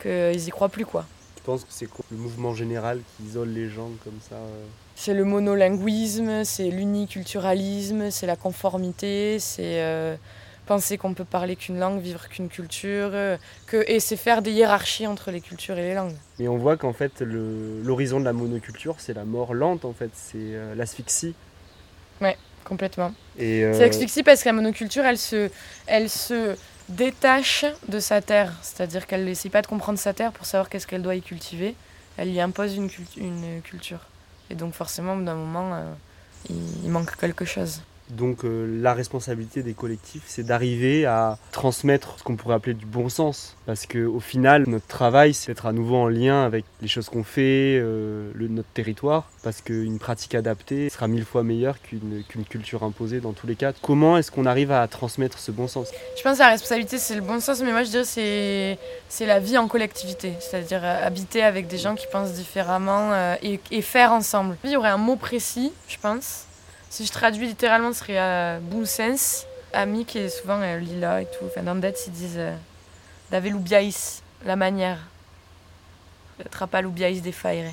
[0.00, 1.04] qu'ils y croient plus, quoi.
[1.36, 4.36] Je pense que c'est quoi le mouvement général qui isole les gens comme ça.
[4.36, 4.64] euh.
[4.94, 10.14] C'est le monolinguisme, c'est l'uniculturalisme, c'est la conformité, c'est euh,
[10.66, 13.36] penser qu'on peut parler qu'une langue, vivre qu'une culture, euh,
[13.66, 16.14] que, et c'est faire des hiérarchies entre les cultures et les langues.
[16.38, 20.10] Mais on voit qu'en fait, l'horizon de la monoculture, c'est la mort lente en fait,
[20.14, 21.34] c'est euh, l'asphyxie.
[22.20, 23.12] Ouais, complètement.
[23.38, 25.50] Et, euh, C'est asphyxie parce que la monoculture, elle se,
[25.86, 26.56] elle se
[26.88, 28.52] détache de sa terre.
[28.62, 31.74] C'est-à-dire qu'elle n'essaie pas de comprendre sa terre pour savoir qu'est-ce qu'elle doit y cultiver.
[32.16, 34.00] Elle y impose une, cult- une culture.
[34.50, 35.84] Et donc forcément, d'un moment, euh,
[36.48, 37.82] il, il manque quelque chose.
[38.10, 42.86] Donc euh, la responsabilité des collectifs, c'est d'arriver à transmettre ce qu'on pourrait appeler du
[42.86, 43.56] bon sens.
[43.66, 47.24] Parce qu'au final, notre travail, c'est d'être à nouveau en lien avec les choses qu'on
[47.24, 49.30] fait, euh, notre territoire.
[49.42, 53.72] Parce qu'une pratique adaptée sera mille fois meilleure qu'une culture imposée dans tous les cas.
[53.80, 55.90] Comment est-ce qu'on arrive à transmettre ce bon sens?
[56.16, 59.40] Je pense que la responsabilité, c'est le bon sens, mais moi je dirais c'est la
[59.40, 64.12] vie en collectivité, c'est-à-dire euh, habiter avec des gens qui pensent différemment et, et faire
[64.12, 64.56] ensemble.
[64.64, 66.46] Il y aurait un mot précis, je pense.
[66.90, 69.46] Si je traduis littéralement, ce serait euh, bon sens.
[69.72, 71.44] Ami qui est souvent euh, lila et tout.
[71.46, 72.56] Enfin, dans Dead, ils disent euh,
[73.30, 74.98] Dave l'oubiaïs, la manière.
[76.50, 77.72] Trapa l'oubiaïs des faire.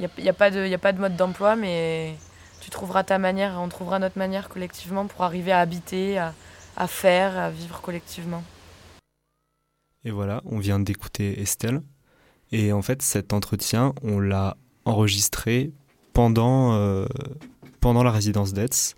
[0.00, 2.16] Il n'y a, pas de- y a pas de mode d'emploi, mais
[2.60, 6.34] tu trouveras ta manière, on trouvera notre manière collectivement pour arriver à habiter, à,
[6.76, 8.42] à faire, à vivre collectivement.
[10.04, 11.82] Et voilà, on vient d'écouter Estelle.
[12.50, 14.56] Et en fait, cet entretien, on l'a
[14.86, 15.70] enregistré
[16.14, 17.04] pendant, euh,
[17.80, 18.94] pendant la résidence d'Etz.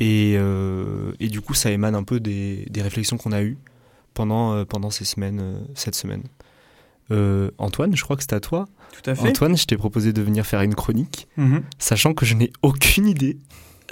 [0.00, 3.58] Et, euh, et du coup, ça émane un peu des, des réflexions qu'on a eues
[4.14, 6.22] pendant, euh, pendant ces semaines, euh, cette semaine.
[7.58, 8.66] Antoine, je crois que c'est à toi.
[8.92, 9.28] Tout à fait.
[9.28, 11.62] Antoine, je t'ai proposé de venir faire une chronique, Mhm.
[11.78, 13.38] sachant que je n'ai aucune idée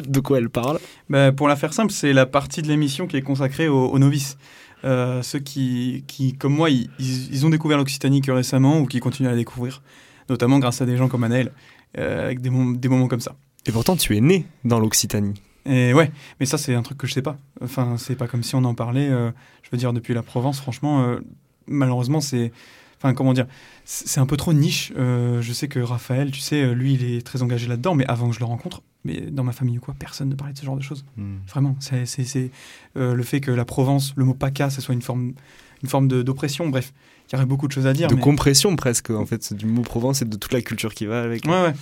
[0.07, 0.79] de quoi elle parle.
[1.09, 3.99] Bah, pour la faire simple, c'est la partie de l'émission qui est consacrée aux, aux
[3.99, 4.37] novices.
[4.85, 9.27] Ceux qui, qui, comme moi, ils, ils- ont découvert l'Occitanie que récemment ou qui continuent
[9.29, 9.83] à la découvrir,
[10.29, 11.51] notamment grâce à des gens comme Anaël,
[11.97, 13.35] avec des, mom- des moments comme ça.
[13.67, 15.35] Et pourtant, tu es né dans l'Occitanie.
[15.65, 17.39] Et ouais, mais ça, c'est un truc que je sais pas.
[17.61, 19.09] Enfin, c'est pas comme si on en parlait.
[19.09, 19.31] euh,
[19.63, 21.19] je veux dire, depuis la Provence, franchement, euh,
[21.67, 22.53] malheureusement, c'est.
[22.99, 23.47] Enfin, comment dire
[23.85, 24.93] C'est un peu trop niche.
[24.97, 28.29] Euh, je sais que Raphaël, tu sais, lui, il est très engagé là-dedans, mais avant
[28.29, 30.65] que je le rencontre, mais dans ma famille ou quoi, personne ne parlait de ce
[30.65, 31.05] genre de choses.
[31.17, 31.37] Hmm.
[31.49, 32.51] Vraiment, c'est
[32.97, 35.35] euh, le fait que la Provence, le mot PACA, ça soit une forme,
[35.83, 36.69] une forme de- d'oppression.
[36.71, 36.93] Bref,
[37.29, 38.09] il y aurait beaucoup de choses à dire.
[38.09, 40.95] De mais- compression presque, en fait, c'est du mot Provence et de toute la culture
[40.95, 41.45] qui va avec.
[41.45, 41.75] Ouais, ouais.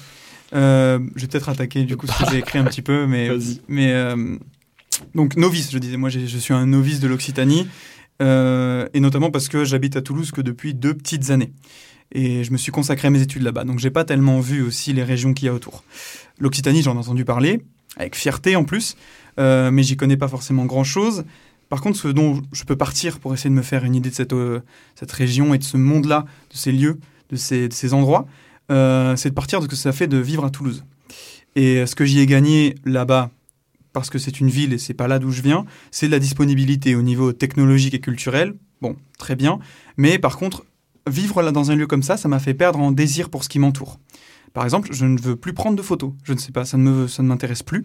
[0.54, 3.28] Euh, je vais peut-être attaquer du coup ce que j'ai écrit un petit peu, mais,
[3.68, 4.36] mais euh,
[5.14, 7.66] donc novice, je disais, moi je suis un novice de l'Occitanie,
[8.22, 11.52] euh, et notamment parce que j'habite à Toulouse que depuis deux petites années.
[12.12, 14.92] Et je me suis consacré à mes études là-bas, donc j'ai pas tellement vu aussi
[14.92, 15.82] les régions qu'il y a autour.
[16.38, 17.60] L'Occitanie, j'en ai entendu parler,
[17.96, 18.96] avec fierté en plus,
[19.38, 21.24] mais j'y connais pas forcément grand-chose.
[21.70, 24.14] Par contre, ce dont je peux partir pour essayer de me faire une idée de
[24.14, 24.34] cette,
[24.94, 27.00] cette région et de ce monde-là, de ces lieux,
[27.30, 28.26] de ces, de ces endroits,
[28.70, 30.84] euh, c'est de partir de ce que ça fait de vivre à Toulouse.
[31.56, 33.30] Et euh, ce que j'y ai gagné là-bas,
[33.92, 36.18] parce que c'est une ville et c'est pas là d'où je viens, c'est de la
[36.18, 38.54] disponibilité au niveau technologique et culturel.
[38.82, 39.58] Bon, très bien.
[39.96, 40.64] Mais par contre,
[41.08, 43.48] vivre là dans un lieu comme ça, ça m'a fait perdre en désir pour ce
[43.48, 43.98] qui m'entoure.
[44.52, 46.12] Par exemple, je ne veux plus prendre de photos.
[46.24, 47.84] Je ne sais pas, ça ne me, ça ne m'intéresse plus.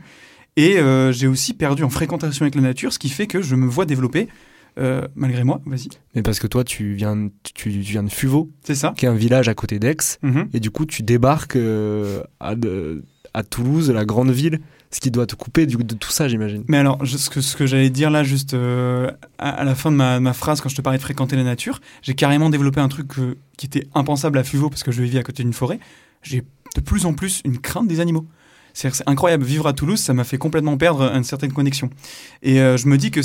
[0.55, 3.55] Et euh, j'ai aussi perdu en fréquentation avec la nature, ce qui fait que je
[3.55, 4.27] me vois développer,
[4.77, 5.89] euh, malgré moi, vas-y.
[6.15, 8.93] Mais parce que toi, tu viens, tu, tu viens de Fuveau, C'est ça.
[8.95, 10.49] qui est un village à côté d'Aix, Mhm.
[10.53, 13.03] et du coup, tu débarques euh, à, de-
[13.33, 14.59] à Toulouse, la grande ville,
[14.91, 16.63] ce qui doit te couper du, de tout ça, j'imagine.
[16.67, 19.75] Mais alors, je- ce que, ce que j'allais dire là, juste euh, à, à la
[19.75, 22.49] fin de ma, ma phrase, quand je te parlais de fréquenter la nature, j'ai carrément
[22.49, 23.07] développé un truc
[23.57, 25.79] qui était impensable à Fuveau parce que je vivais à côté d'une forêt.
[26.23, 26.43] J'ai
[26.75, 28.25] de plus en plus une crainte des animaux.
[28.73, 29.43] C'est incroyable.
[29.43, 31.89] Vivre à Toulouse, ça m'a fait complètement perdre une certaine connexion.
[32.43, 33.21] Et je me dis que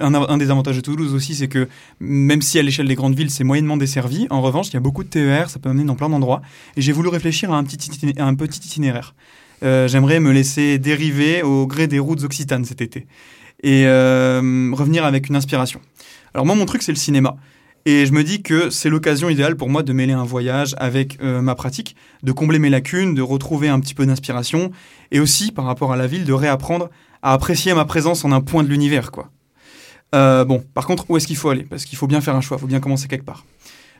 [0.00, 1.68] un, un des avantages de Toulouse aussi, c'est que
[2.00, 4.80] même si à l'échelle des grandes villes, c'est moyennement desservi, en revanche, il y a
[4.80, 6.42] beaucoup de TER, ça peut amener dans plein d'endroits.
[6.76, 9.14] Et j'ai voulu réfléchir à un petit, un petit itinéraire.
[9.62, 13.06] Euh, J'aimerais me laisser dériver au gré des routes occitanes cet été
[13.62, 15.80] et euh, revenir avec une inspiration.
[16.34, 17.36] Alors moi, mon truc, c'est le cinéma.
[17.86, 21.18] Et je me dis que c'est l'occasion idéale pour moi de mêler un voyage avec
[21.22, 24.70] euh, ma pratique, de combler mes lacunes, de retrouver un petit peu d'inspiration,
[25.12, 26.90] et aussi, par rapport à la ville, de réapprendre
[27.22, 29.30] à apprécier ma présence en un point de l'univers, quoi.
[30.14, 31.64] Euh, bon, par contre, où est-ce qu'il faut aller?
[31.64, 33.44] Parce qu'il faut bien faire un choix, il faut bien commencer quelque part.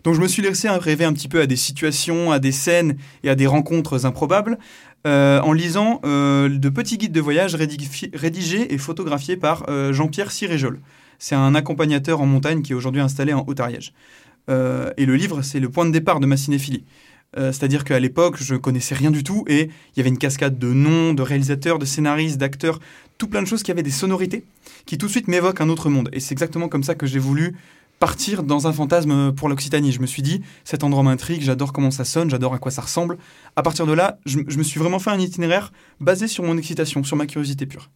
[0.02, 2.96] Donc je me suis laissé rêver un petit peu à des situations, à des scènes
[3.22, 4.58] et à des rencontres improbables,
[5.06, 10.80] euh, en lisant euh, de petits guides de voyage rédigés et photographiés par Jean-Pierre Siréjol.
[11.18, 13.92] C'est un accompagnateur en montagne qui est aujourd'hui installé en Haute-Ariège.
[14.48, 16.84] Et le livre, c'est le point de départ de ma cinéphilie.
[17.36, 20.72] C'est-à-dire qu'à l'époque, je connaissais rien du tout et il y avait une cascade de
[20.72, 22.80] noms, de réalisateurs, de scénaristes, d'acteurs,
[23.20, 24.44] tout plein de choses qui avaient des sonorités
[24.86, 26.08] qui tout de suite m'évoquent un autre monde.
[26.12, 27.54] Et c'est exactement comme ça que j'ai voulu
[27.98, 29.92] partir dans un fantasme pour l'Occitanie.
[29.92, 32.80] Je me suis dit, cet endroit m'intrigue, j'adore comment ça sonne, j'adore à quoi ça
[32.80, 33.18] ressemble.
[33.56, 37.04] À partir de là, je, me suis vraiment fait un itinéraire basé sur mon excitation,
[37.04, 37.90] sur ma curiosité pure.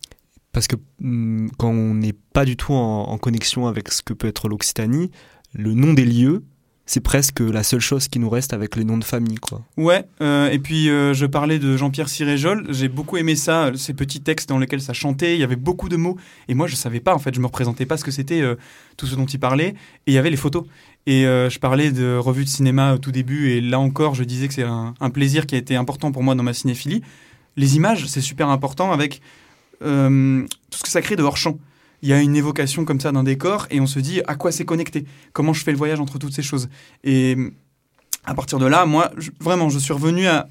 [0.53, 4.12] Parce que hum, quand on n'est pas du tout en, en connexion avec ce que
[4.12, 5.11] peut être l'Occitanie,
[5.55, 6.45] le nom des lieux,
[6.87, 9.62] c'est presque la seule chose qui nous reste avec les noms de famille, quoi.
[9.76, 13.74] Ouais, euh, et puis euh, je parlais de Jean-Pierre Siréjol, j'ai beaucoup aimé ça, euh,
[13.74, 16.18] ces petits textes dans lesquels ça chantait, il y avait beaucoup de mots,
[16.49, 18.43] et moi je savais pas en fait, je me représentais pas ce que c'était
[18.97, 19.74] tout ce dont il parlait, et
[20.09, 20.64] il y avait les photos.
[21.07, 24.49] Et je parlais de revues de cinéma au tout début, et là encore je disais
[24.49, 27.03] que c'est un, un plaisir qui a été important pour moi dans ma cinéphilie.
[27.57, 29.20] Les images, c'est super important avec
[29.80, 31.59] tout ce que ça crée de hors-champ.
[32.05, 34.53] Il y a une évocation comme ça d'un décor, et on se dit à quoi
[34.53, 36.69] c'est connecté, comment je fais le voyage entre toutes ces choses?
[37.03, 37.35] Et
[38.27, 40.47] à partir de là, moi, vraiment, je suis revenu à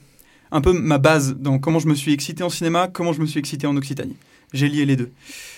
[0.51, 3.27] un peu ma base dans comment je me suis excité en cinéma, comment je me
[3.27, 4.17] suis excité en Occitanie.
[4.51, 5.11] J'ai lié les deux.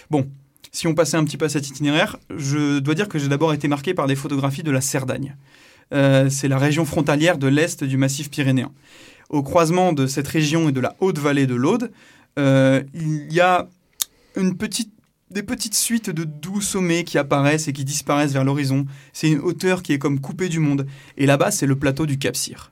[0.09, 0.29] Bon,
[0.73, 3.53] si on passait un petit peu à cet itinéraire, je dois dire que j'ai d'abord
[3.53, 5.37] été marqué par des photographies de la Cerdagne.
[5.93, 8.73] Euh, c'est la région frontalière de l'est du massif pyrénéen.
[9.29, 11.89] Au croisement de cette région et de la haute vallée de l'Aude,
[12.37, 13.69] euh, il y a
[14.35, 14.91] une petite,
[15.31, 18.85] des petites suites de doux sommets qui apparaissent et qui disparaissent vers l'horizon.
[19.11, 20.85] C'est une hauteur qui est comme coupée du monde.
[21.17, 22.71] Et là-bas, c'est le plateau du Cap Cyr.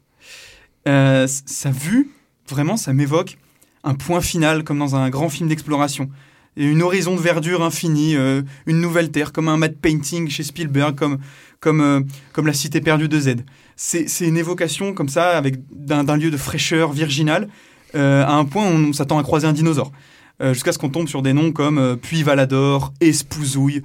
[0.87, 2.11] Euh, c- sa vue,
[2.47, 3.37] vraiment, ça m'évoque
[3.83, 6.09] un point final comme dans un grand film d'exploration.
[6.55, 10.95] Une horizon de verdure infinie, euh, une nouvelle terre, comme un matte painting chez Spielberg,
[10.95, 11.17] comme,
[11.59, 12.01] comme, euh,
[12.31, 13.37] comme la cité perdue de Z.
[13.75, 17.49] C'est une évocation comme ça, avec d'un lieu de fraîcheur virginale,
[17.95, 19.91] à un point où on s'attend à croiser un dinosaure.
[20.43, 23.81] Euh, Jusqu'à ce qu'on tombe sur des noms comme euh, Puy Valador, Espouzouille,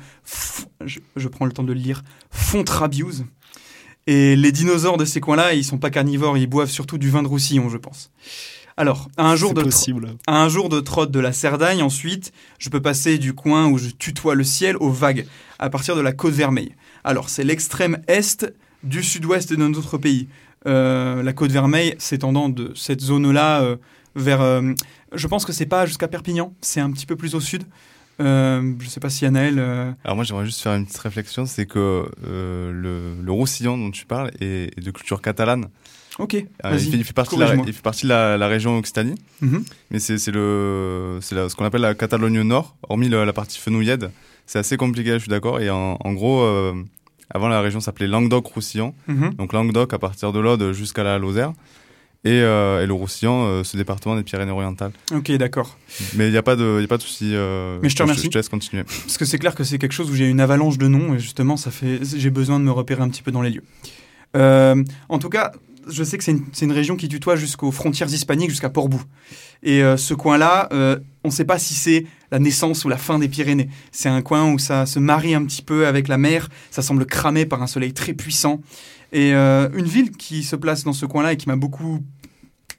[0.84, 3.24] je, je prends le temps de le lire, Fontrabiuse.
[4.06, 7.22] Et les dinosaures de ces coins-là, ils sont pas carnivores, ils boivent surtout du vin
[7.22, 8.10] de Roussillon, je pense.
[8.76, 10.14] Alors, à un jour de possible.
[10.26, 13.76] à un jour de trotte de la Cerdagne, ensuite, je peux passer du coin où
[13.76, 15.26] je tutoie le ciel aux vagues,
[15.58, 16.74] à partir de la côte Vermeille.
[17.04, 18.46] Alors, c'est l'extrême est
[18.82, 20.28] du sud-ouest de notre pays.
[20.66, 23.76] Euh, la côte Vermeille s'étendant de cette zone-là euh,
[24.16, 24.40] vers.
[24.40, 24.72] euh,
[25.14, 27.64] je pense que c'est pas jusqu'à Perpignan, c'est un petit peu plus au sud.
[28.20, 29.58] Euh, je sais pas si Anaël.
[29.58, 33.78] euh, Alors moi j'aimerais juste faire une petite réflexion, c'est que euh, le, le Roussillon
[33.78, 35.66] dont tu parles est, est de culture catalane.
[36.18, 37.66] Ok, Euh, il, fait, il fait partie de la, corrige-moi.
[37.68, 39.62] il fait partie de la, la région Occitanie, Mhm.
[39.92, 44.10] mais c'est le c'est la- ce qu'on appelle la Catalogne Nord, hormis la partie fenouillède.
[44.46, 45.60] C'est assez compliqué, je suis d'accord.
[45.60, 46.42] Et en, en gros,
[47.30, 49.34] avant la région s'appelait Languedoc-Roussillon, Mhm.
[49.34, 51.52] donc Languedoc à partir de l'Aude jusqu'à la Lozère,
[52.24, 54.90] et, euh, et le Roussillon, euh, ce département des Pyrénées-Orientales.
[55.12, 55.78] Ok, d'accord.
[56.14, 57.30] Mais il n'y a pas de y a pas de souci.
[57.32, 58.24] euh, Mais je te remercie.
[58.24, 58.82] Je, te laisse continuer.
[58.82, 61.18] Parce que c'est clair que c'est quelque chose où j'ai une avalanche de noms et
[61.20, 63.64] justement, ça fait, j'ai besoin de me repérer un petit peu dans les lieux.
[64.34, 65.52] En tout cas,
[65.88, 69.00] je sais que c'est une, une région qui tutoie jusqu'aux frontières hispaniques, jusqu'à Portbou.
[69.62, 73.28] Et ce coin-là, on ne sait pas si c'est la naissance ou la fin des
[73.28, 73.68] Pyrénées.
[73.90, 77.06] C'est un coin où ça se marie un petit peu avec la mer, ça semble
[77.06, 78.60] cramé par un soleil très puissant.
[79.12, 82.00] Et euh, une ville qui se place dans ce coin-là et qui m'a beaucoup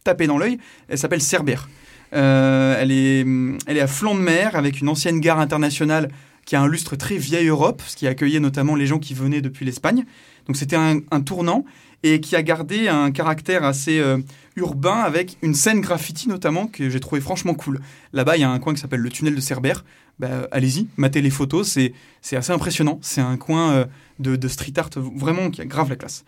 [0.04, 1.70] tapé dans l'œil, elle s'appelle Cerbère.
[2.14, 3.26] Euh, elle, est,
[3.68, 6.10] elle est à flanc de mer avec une ancienne gare internationale
[6.46, 9.42] qui a un lustre très vieille Europe, ce qui accueillait notamment les gens qui venaient
[9.42, 10.06] depuis l'Espagne.
[10.48, 11.66] Donc c'était un, tournant
[12.02, 14.18] et qui a gardé un caractère assez euh,
[14.56, 17.82] urbain avec une scène graffiti notamment que j'ai trouvé franchement cool.
[18.14, 19.84] Là-bas, il y a un coin qui s'appelle le tunnel de Cerbère.
[20.18, 21.78] Bah, Allez-y, matez les photos,
[22.22, 23.00] c'est assez impressionnant.
[23.04, 23.86] C'est un coin
[24.20, 26.24] de, street art vraiment qui a grave la classe.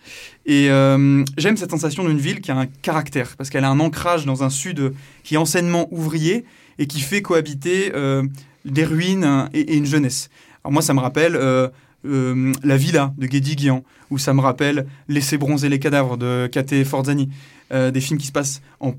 [0.46, 3.80] Et euh, j'aime cette sensation d'une ville qui a un caractère, parce qu'elle a un
[3.80, 6.46] ancrage dans un sud qui est enseignement ouvrier
[6.80, 8.24] et qui fait cohabiter euh,
[8.66, 10.30] des ruines hein, et, une jeunesse.
[10.64, 11.68] Alors moi, ça me rappelle euh,
[12.06, 16.84] euh, La Villa de Guédiguian, ou ça me rappelle Laisser bronzer les cadavres de Kate
[16.84, 17.30] Forzani,
[17.72, 18.94] euh, des films qui se passent en,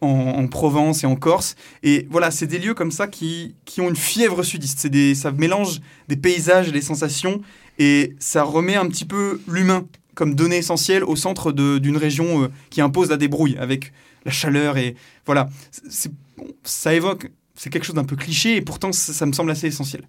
[0.00, 1.54] en, en Provence et en Corse.
[1.82, 4.78] Et voilà, c'est des lieux comme ça qui, qui ont une fièvre sudiste.
[4.80, 7.40] C'est des, ça mélange des paysages et des sensations,
[7.78, 12.48] et ça remet un petit peu l'humain comme donnée essentielle au centre d'une région euh,
[12.70, 13.92] qui impose la débrouille, avec
[14.24, 14.94] la chaleur et
[15.26, 15.48] voilà.
[16.64, 20.02] Ça évoque, c'est quelque chose d'un peu cliché, et pourtant ça, me semble assez essentiel.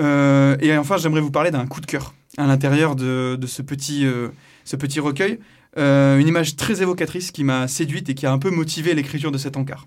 [0.00, 4.06] Euh, et enfin, j'aimerais vous parler d'un coup de cœur à l'intérieur de, ce, petit,
[4.06, 4.28] euh,
[4.64, 5.38] ce petit recueil.
[5.76, 9.38] Une image très évocatrice qui m'a séduite et qui a un peu motivé l'écriture de
[9.38, 9.86] cet encart.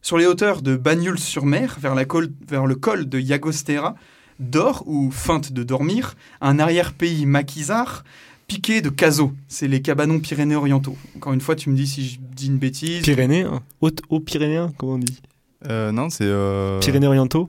[0.00, 3.96] Sur les hauteurs de Bagnols-sur-Mer, vers, vers le col de Llagostera,
[4.38, 8.04] dort ou feinte de dormir un arrière-pays maquisard
[8.46, 9.32] piqué de caso.
[9.48, 10.96] C'est les cabanons pyrénées orientaux.
[11.16, 13.02] Encore une fois, tu me dis si je dis une bêtise.
[13.02, 15.20] Pyrénéen Haute, haut Pyrénéen, comment on dit?
[15.66, 16.24] Euh, non, c'est.
[16.26, 17.48] euh, Pyrénées orientaux?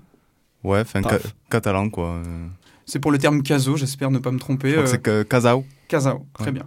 [0.63, 1.19] Ouais, enfin, ca-
[1.49, 2.21] catalan, quoi.
[2.85, 4.73] C'est pour le terme caso, j'espère ne pas me tromper.
[4.75, 5.65] Euh, c'est que Casao.
[5.87, 6.51] Casao, très Ouais.
[6.53, 6.65] bien.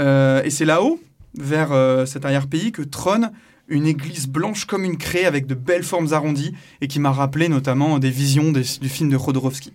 [0.00, 1.00] Euh, et c'est là-haut,
[1.38, 3.30] vers euh, cet arrière-pays, que trône
[3.68, 7.48] une église blanche comme une craie avec de belles formes arrondies et qui m'a rappelé
[7.48, 9.72] notamment des visions du film de Jodorowsky.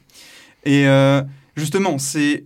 [0.65, 1.21] Et euh,
[1.55, 2.45] justement, c'est,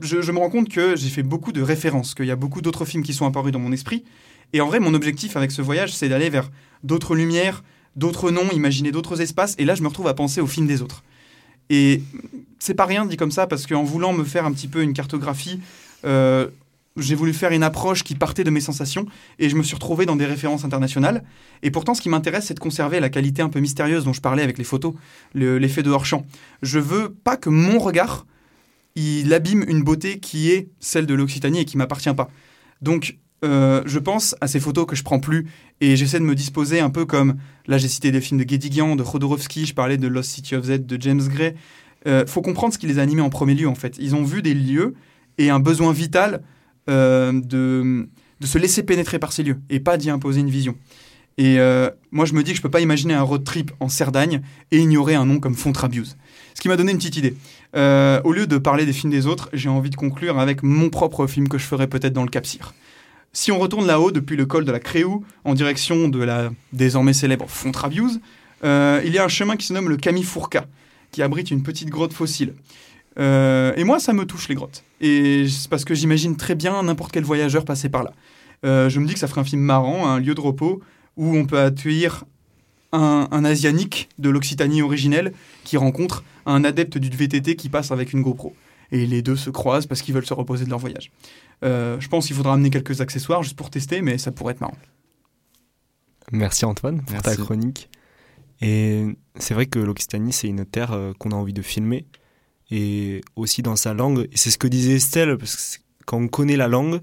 [0.00, 2.60] je, je me rends compte que j'ai fait beaucoup de références, qu'il y a beaucoup
[2.60, 4.04] d'autres films qui sont apparus dans mon esprit.
[4.52, 6.50] Et en vrai, mon objectif avec ce voyage, c'est d'aller vers
[6.84, 7.62] d'autres lumières,
[7.96, 9.54] d'autres noms, imaginer d'autres espaces.
[9.58, 11.02] Et là, je me retrouve à penser aux films des autres.
[11.70, 12.02] Et
[12.58, 14.94] c'est pas rien dit comme ça, parce qu'en voulant me faire un petit peu une
[14.94, 15.60] cartographie,
[16.04, 16.48] euh,
[16.98, 19.06] j'ai voulu faire une approche qui partait de mes sensations
[19.38, 21.24] et je me suis retrouvé dans des références internationales.
[21.62, 24.20] Et pourtant, ce qui m'intéresse, c'est de conserver la qualité un peu mystérieuse dont je
[24.20, 24.94] parlais avec les photos,
[25.34, 26.24] le- l'effet de hors-champ.
[26.62, 28.26] Je veux pas que mon regard,
[28.94, 32.28] il abîme une beauté qui est celle de l'Occitanie et qui m'appartient pas.
[32.82, 35.46] Donc, euh, je pense à ces photos que je prends plus
[35.80, 37.36] et j'essaie de me disposer un peu comme
[37.68, 40.64] là j'ai cité des films de Guédiguian, de Jodorowsky, je parlais de Lost City of
[40.64, 41.54] Z, de James Gray.
[42.08, 43.96] Euh, faut comprendre ce qui les a animés en premier lieu en fait.
[44.00, 44.94] Ils ont vu des lieux
[45.36, 46.42] et un besoin vital
[46.88, 48.08] de,
[48.40, 50.74] de se laisser pénétrer par ces lieux et pas d'y imposer une vision.
[51.38, 53.88] Et euh, moi, je me dis que je peux pas imaginer un road trip en
[53.88, 56.16] Cerdagne et ignorer un nom comme Fontrabiuse.
[56.54, 57.36] Ce qui m'a donné une petite idée.
[57.76, 60.90] Euh, au lieu de parler des films des autres, j'ai envie de conclure avec mon
[60.90, 62.74] propre film que je ferai peut-être dans le Cap-Cyr.
[63.32, 67.12] Si on retourne là-haut, depuis le col de la Créou, en direction de la désormais
[67.12, 68.20] célèbre Fontrabiuse,
[68.64, 70.66] euh, il y a un chemin qui se nomme le Camille Fourca,
[71.12, 72.54] qui abrite une petite grotte fossile.
[73.18, 74.84] Euh, et moi, ça me touche les grottes.
[75.00, 78.12] Et c'est parce que j'imagine très bien n'importe quel voyageur passer par là.
[78.64, 80.80] Euh, je me dis que ça ferait un film marrant, un lieu de repos
[81.16, 82.24] où on peut accueillir
[82.92, 85.32] un, un asianique de l'Occitanie originelle
[85.64, 88.54] qui rencontre un adepte du VTT qui passe avec une GoPro.
[88.90, 91.10] Et les deux se croisent parce qu'ils veulent se reposer de leur voyage.
[91.64, 94.60] Euh, je pense qu'il faudra amener quelques accessoires juste pour tester, mais ça pourrait être
[94.60, 94.78] marrant.
[96.30, 97.90] Merci Antoine pour ta chronique.
[98.60, 99.04] Et
[99.36, 102.06] c'est vrai que l'Occitanie, c'est une terre qu'on a envie de filmer.
[102.70, 104.28] Et aussi dans sa langue.
[104.32, 107.00] Et c'est ce que disait Estelle, parce que quand on connaît la langue,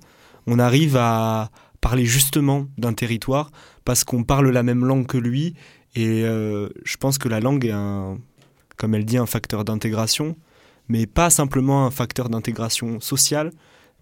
[0.48, 1.50] on arrive à
[1.82, 3.52] parler justement d'un territoire
[3.84, 5.54] parce qu'on parle la même langue que lui.
[5.96, 8.18] Et euh, je pense que la langue est un,
[8.78, 10.36] comme elle dit, un facteur d'intégration,
[10.88, 13.52] mais pas simplement un facteur d'intégration sociale,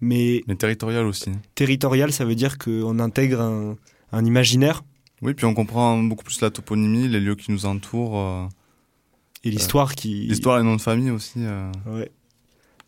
[0.00, 1.30] mais Mais territorial aussi.
[1.54, 3.76] territorial, ça veut dire qu'on intègre un,
[4.12, 4.82] un imaginaire
[5.22, 8.18] Oui, puis on comprend beaucoup plus la toponymie, les lieux qui nous entourent.
[8.18, 8.46] euh,
[9.44, 10.26] et l'histoire qui.
[10.26, 11.34] L'histoire et les noms de famille aussi.
[11.38, 11.70] euh.
[11.86, 12.10] Ouais.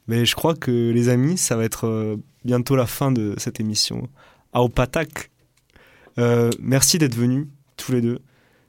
[0.09, 3.61] Mais je crois que les amis, ça va être euh, bientôt la fin de cette
[3.61, 4.09] émission.
[4.53, 5.31] Ao Patak.
[6.19, 7.47] Euh, merci d'être venus,
[7.77, 8.21] tous les deux.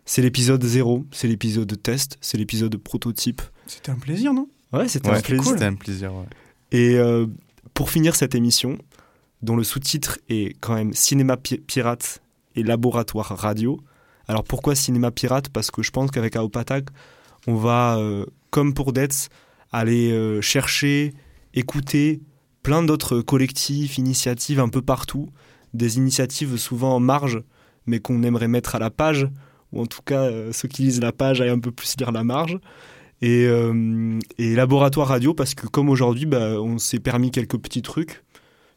[0.05, 3.41] C'est l'épisode 0, c'est l'épisode test, c'est l'épisode prototype.
[3.67, 4.47] C'était un plaisir, non?
[4.73, 5.51] Ouais, c'était Ouais, un plaisir.
[5.53, 6.25] C'était un plaisir, ouais.
[6.71, 7.25] Et euh,
[7.73, 8.77] pour finir cette émission,
[9.41, 12.21] dont le sous-titre est quand même Cinéma pi- Pirate
[12.55, 13.79] et Laboratoire Radio.
[14.27, 15.49] Alors pourquoi Cinéma Pirate?
[15.49, 16.85] Parce que je pense qu'avec Aopatak,
[17.47, 19.29] on va, euh, comme pour Detz,
[19.71, 21.13] aller euh, chercher,
[21.53, 22.21] écouter
[22.61, 25.29] plein d'autres collectifs, initiatives un peu partout,
[25.73, 27.41] des initiatives souvent en marge,
[27.85, 29.27] mais qu'on aimerait mettre à la page,
[29.71, 32.11] ou en tout cas euh, ceux qui lisent la page aillent un peu plus lire
[32.11, 32.59] la marge.
[33.19, 33.47] Et,
[34.37, 38.21] et laboratoire radio, parce que comme aujourd'hui, bah, on s'est permis quelques petits trucs.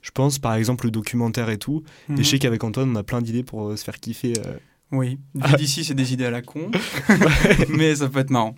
[0.01, 1.83] Je pense par exemple le documentaire et tout.
[2.09, 2.19] Mhm.
[2.19, 4.33] Et je sais qu'avec Antoine, on a plein d'idées pour se faire kiffer.
[4.39, 4.57] euh.
[4.93, 6.71] Oui, vu d'ici, c'est des idées à la con,
[7.69, 8.55] mais ça peut être marrant.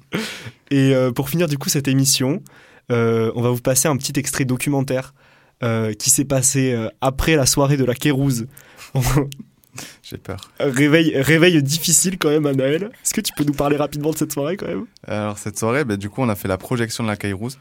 [0.71, 2.43] Et euh, pour finir du coup cette émission,
[2.91, 5.15] euh, on va vous passer un petit extrait documentaire
[5.63, 8.47] euh, qui s'est passé euh, après la soirée de la Kérouse.
[10.03, 10.51] J'ai peur.
[10.59, 12.91] réveil, réveil difficile quand même, Anaël.
[13.03, 14.87] Est-ce que tu peux nous parler rapidement de cette soirée quand même?
[15.07, 17.59] Alors cette soirée, bah, du coup, on a fait la projection de la Kairouz.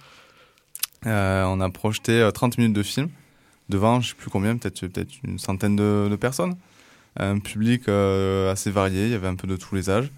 [1.05, 3.09] Euh, on a projeté euh, 30 minutes de film
[3.69, 6.55] devant, je sais plus combien, peut-être peut une centaine de, de personnes.
[7.17, 10.11] Un public euh, assez varié, il y avait un peu de tous les âges.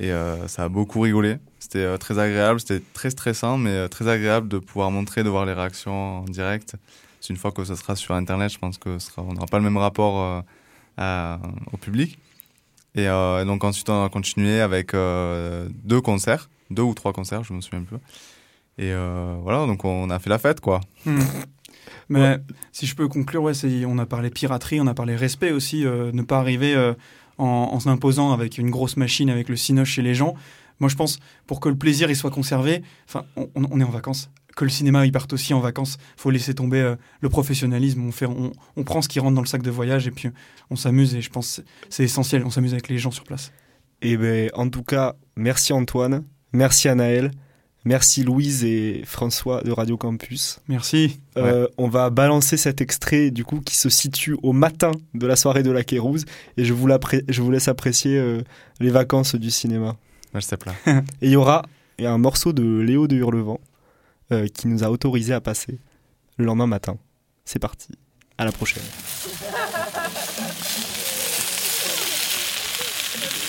[0.00, 1.38] Et euh, ça a beaucoup rigolé.
[1.60, 5.28] C'était euh, très agréable, c'était très stressant, mais euh, très agréable de pouvoir montrer, de
[5.28, 6.74] voir les réactions en direct.
[7.30, 9.56] Une fois que ça sera sur Internet, je pense que ce sera, on n'aura pas
[9.56, 10.44] le même rapport
[10.98, 11.36] euh,
[11.72, 12.18] au public.
[12.94, 17.42] Et euh, donc ensuite, on a continué avec euh, deux concerts, deux ou trois concerts,
[17.42, 17.96] je me souviens plus.
[18.76, 20.80] Et euh, voilà, donc on a fait la fête, quoi.
[22.08, 22.38] Mais
[22.72, 23.52] si je peux conclure, ouais,
[23.86, 26.94] on a parlé piraterie, on a parlé respect aussi, euh, ne pas arriver euh,
[27.38, 30.34] en, en s'imposant avec une grosse machine, avec le cinoche chez les gens.
[30.80, 33.90] Moi, je pense, pour que le plaisir il soit conservé, enfin, on, on est en
[33.90, 38.02] vacances, que le cinéma il parte aussi en vacances, faut laisser tomber euh, le professionnalisme.
[38.02, 40.30] On, fait, on, on, prend ce qui rentre dans le sac de voyage et puis
[40.70, 41.14] on s'amuse.
[41.14, 43.52] Et je pense c'est essentiel, on s'amuse avec les gens sur place.
[44.02, 47.30] Et eh ben, en tout cas, merci Antoine, merci Anaël.
[47.84, 50.58] Merci Louise et François de Radio Campus.
[50.68, 51.20] Merci.
[51.36, 55.36] Euh, on va balancer cet extrait du coup qui se situe au matin de la
[55.36, 56.24] soirée de la Kérouse
[56.56, 56.88] et je vous,
[57.28, 58.40] je vous laisse apprécier euh,
[58.80, 59.96] les vacances du cinéma.
[60.32, 60.74] Merci plat.
[60.86, 61.62] et il y aura
[62.00, 63.60] un morceau de Léo de Hurlevent
[64.32, 65.78] euh, qui nous a autorisé à passer
[66.38, 66.96] le lendemain matin.
[67.44, 67.88] C'est parti.
[68.38, 68.82] À la prochaine.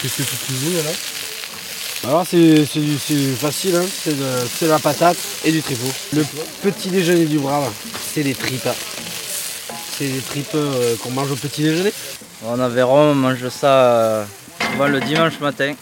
[0.02, 1.15] Qu'est-ce que tu cuisines là?
[2.08, 2.66] Alors c'est
[3.36, 3.86] facile, hein.
[3.88, 5.92] c'est de, la patate et du tripot.
[6.14, 6.24] Le
[6.62, 8.70] petit déjeuner du brave, c'est des tripes.
[9.98, 11.92] C'est des tripes euh, qu'on mange au petit déjeuner.
[12.46, 14.26] En Aveyron, on mange ça euh,
[14.88, 15.74] le dimanche matin,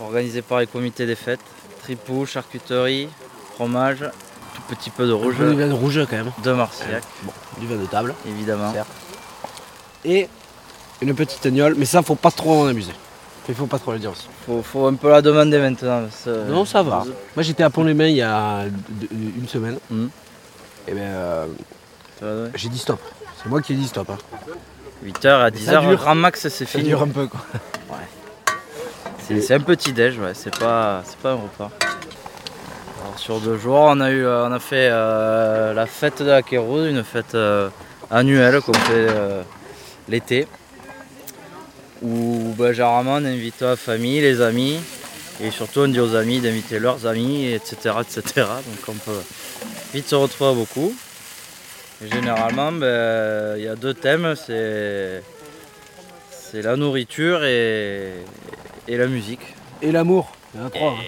[0.00, 1.40] organisé par les comités des fêtes.
[1.82, 3.08] Tripot, charcuterie,
[3.54, 4.00] fromage,
[4.54, 5.36] tout petit peu de rouge.
[5.36, 6.32] Du vin de rouge quand même.
[6.42, 7.04] De Marciac.
[7.58, 8.14] du vin de table.
[8.28, 8.74] Évidemment.
[10.04, 10.28] Et
[11.00, 12.92] une petite agnole, mais ça faut pas trop en abuser.
[13.48, 14.28] Il faut pas trop le dire aussi.
[14.44, 16.02] Faut, faut un peu la demander maintenant.
[16.48, 17.04] Non, ça va.
[17.36, 18.64] Moi j'étais à Pont-les-Mains il y a
[19.12, 19.78] une semaine.
[19.88, 20.08] Hmm.
[20.88, 21.46] Et ben
[22.22, 23.00] euh, j'ai dit stop.
[23.42, 24.10] C'est moi qui ai dit stop.
[25.04, 25.40] 8h hein.
[25.40, 26.84] à 10h, grand max c'est fini.
[26.84, 27.40] Ça dure un peu quoi.
[27.90, 29.34] Ouais.
[29.40, 30.32] C'est un petit déj, ouais.
[30.34, 31.70] c'est pas, pas un repas.
[33.16, 36.88] sur deux jours, on a, eu, on a fait euh, la fête de la Kérouz,
[36.88, 37.68] une fête euh,
[38.10, 39.08] annuelle qu'on fait
[40.08, 40.46] l'été
[42.02, 44.78] où bah, généralement on invite la famille, les amis,
[45.42, 48.22] et surtout on dit aux amis d'inviter leurs amis, etc., etc.
[48.36, 49.22] Donc on peut
[49.92, 50.94] vite se retrouver beaucoup.
[52.02, 55.22] généralement, ben, il y a deux thèmes, c'est
[56.54, 58.14] la nourriture et,
[58.88, 59.54] la musique.
[59.82, 60.92] Et l'amour, il y en a trois.
[60.92, 61.02] Hein.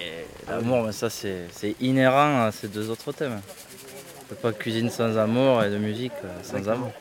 [0.47, 3.39] L'amour, mais ça c'est inhérent à ces deux autres thèmes.
[3.41, 6.91] On ne peut pas cuisiner sans amour et de musique euh, sans amour.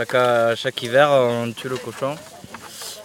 [0.00, 2.16] Chaque, chaque hiver, on tue le cochon.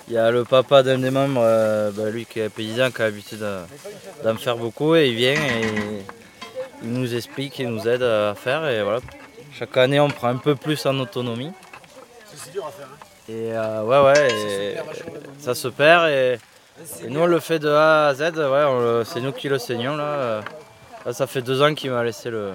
[0.08, 3.02] Il y a le papa d'un des membres, euh, bah, lui qui est paysan, qui
[3.02, 3.46] a l'habitude
[4.24, 6.06] d'en faire beaucoup, et il vient et
[6.84, 8.66] il nous explique, il nous aide à faire.
[8.70, 9.02] Et voilà.
[9.52, 11.52] Chaque année, on prend un peu plus en autonomie.
[12.34, 12.88] C'est dur à faire.
[12.90, 13.06] Hein.
[13.28, 14.78] Et euh, ouais, ouais,
[15.40, 16.08] ça se perd.
[16.08, 16.40] Et,
[17.10, 18.22] nous, on le fait de A à Z.
[18.38, 19.98] Ouais, c'est nous qui le saignons.
[19.98, 20.44] Là.
[21.12, 22.54] ça fait deux ans qu'il m'a laissé le,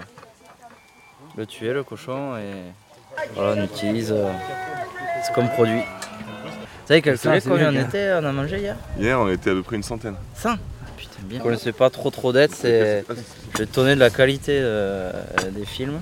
[1.36, 2.38] le tuer, le cochon.
[2.38, 2.72] Et
[3.34, 4.30] voilà, on utilise euh,
[5.26, 5.80] ce qu'on produit.
[5.80, 8.76] Vous savez calculer combien on était, on a mangé hier?
[8.98, 10.16] Hier, on était à peu près une centaine.
[10.34, 10.56] 100
[10.96, 11.38] Putain, bien.
[11.38, 13.04] Je connaissais pas trop trop d'être, c'est.
[13.58, 15.12] Je de la qualité euh,
[15.50, 16.00] des films.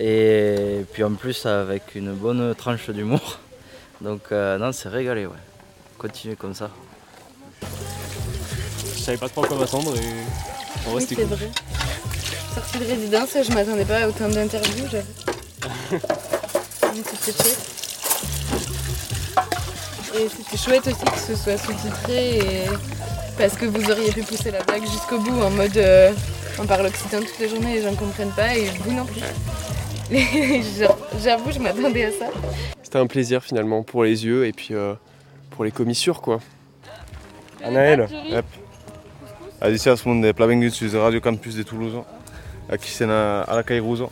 [0.00, 3.38] Et puis en plus, avec une bonne tranche d'humour.
[4.00, 5.32] Donc, euh, non, c'est régalé, ouais.
[5.98, 6.70] Continuez comme ça.
[8.94, 10.90] Je savais pas trop à quoi m'attendre et.
[10.90, 11.50] En oui, c'est vrai.
[12.54, 15.33] Sortie de résidence, je m'attendais pas à autant d'interviews, j'avoue.
[17.20, 17.48] C'était
[20.16, 22.64] Et c'était chouette aussi que ce soit sous-titré et...
[23.36, 26.12] parce que vous auriez pu pousser la blague jusqu'au bout en mode euh,
[26.58, 29.04] on parle occitan toute la journée et les gens ne comprennent pas et vous non
[29.04, 29.20] plus.
[31.22, 32.26] J'avoue, je m'attendais à ça.
[32.82, 34.94] C'était un plaisir finalement pour les yeux et puis euh,
[35.50, 36.40] pour les commissures quoi.
[37.64, 38.44] Anaël, yep.
[39.60, 41.94] Adicia spunde Plavengus de Radio Campus de Toulouse,
[42.68, 44.10] aqui cena à la Cairuso.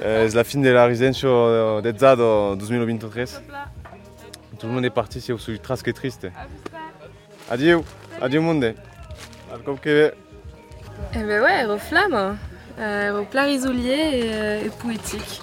[0.00, 3.24] C'est la fin de la résidence de Zado 2023.
[4.58, 6.28] Tout le monde est parti, c'est aussi très triste.
[7.50, 7.80] Adieu,
[8.20, 8.74] adieu monde.
[9.64, 10.12] Comme que.
[11.14, 12.38] Eh ben ouais, reflamme.
[12.78, 15.42] Euh, au plat isolier et, euh, poétique.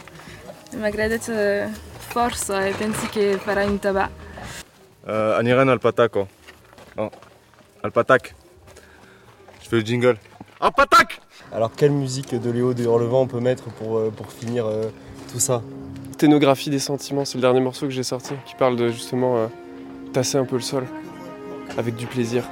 [0.77, 1.67] M'agrada euh,
[2.09, 4.09] force et pensi che farà un tabac.
[5.07, 6.27] Euh, Aniran al pataco.
[7.83, 8.33] Al patac.
[9.61, 10.17] Je fais le jingle.
[10.59, 11.21] Patac
[11.53, 14.65] Alors quelle musique de Léo de Hurlevent on peut mettre pour, pour finir
[15.31, 15.61] tout ça?
[16.19, 19.47] Sténographie des sentiments, c'est le dernier morceau que j'ai sorti, qui parle de justement euh,
[20.11, 20.85] tasser un peu le sol
[21.77, 22.43] avec du plaisir.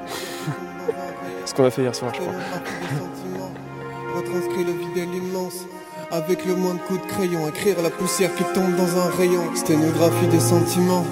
[1.45, 2.31] Ce qu'on a fait hier soir, je crois.
[4.15, 5.65] Retranscrit le vide l'immense.
[6.11, 9.53] Avec le moins de coups de crayon, écrire la poussière qui tombe dans un rayon.
[9.53, 11.05] Sténographie des sentiments,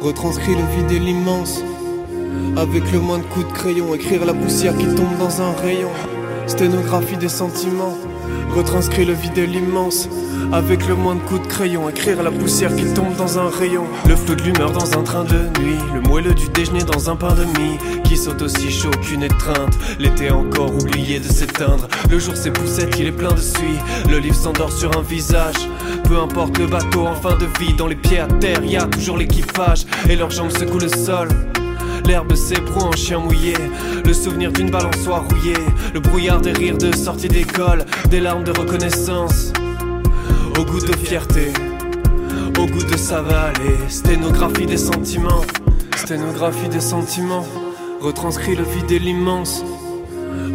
[0.00, 1.60] retranscrit le vide et l'immense.
[2.56, 5.90] Avec le moins de coups de crayon, écrire la poussière qui tombe dans un rayon.
[6.48, 7.96] Sténographie des sentiments,
[8.54, 10.08] retranscrit le vide et l'immense.
[10.50, 13.84] Avec le moins de coups de crayon, écrire la poussière qui tombe dans un rayon.
[14.08, 15.78] Le flot de l'humeur dans un train de nuit.
[15.94, 17.78] Le moelleux du déjeuner dans un pain de mie.
[18.02, 19.78] Qui saute aussi chaud qu'une étreinte.
[19.98, 21.86] L'été encore oublié de s'éteindre.
[22.10, 23.78] Le jour s'est poussette, il est plein de suie.
[24.10, 25.68] Le livre s'endort sur un visage.
[26.04, 27.74] Peu importe le bateau en fin de vie.
[27.74, 29.84] Dans les pieds à terre, y a toujours l'équipage.
[30.08, 31.28] Et leurs jambes secouent le sol.
[32.08, 33.52] L'herbe s'ébroue en chien mouillé,
[34.02, 35.52] le souvenir d'une balançoire rouillée,
[35.92, 39.52] le brouillard des rires de sortie d'école, des larmes de reconnaissance,
[40.58, 41.52] au goût de fierté,
[42.58, 45.42] au goût de ça va aller, sténographie des sentiments,
[45.96, 47.44] sténographie des sentiments,
[48.00, 49.62] retranscrit le vide et l'immense,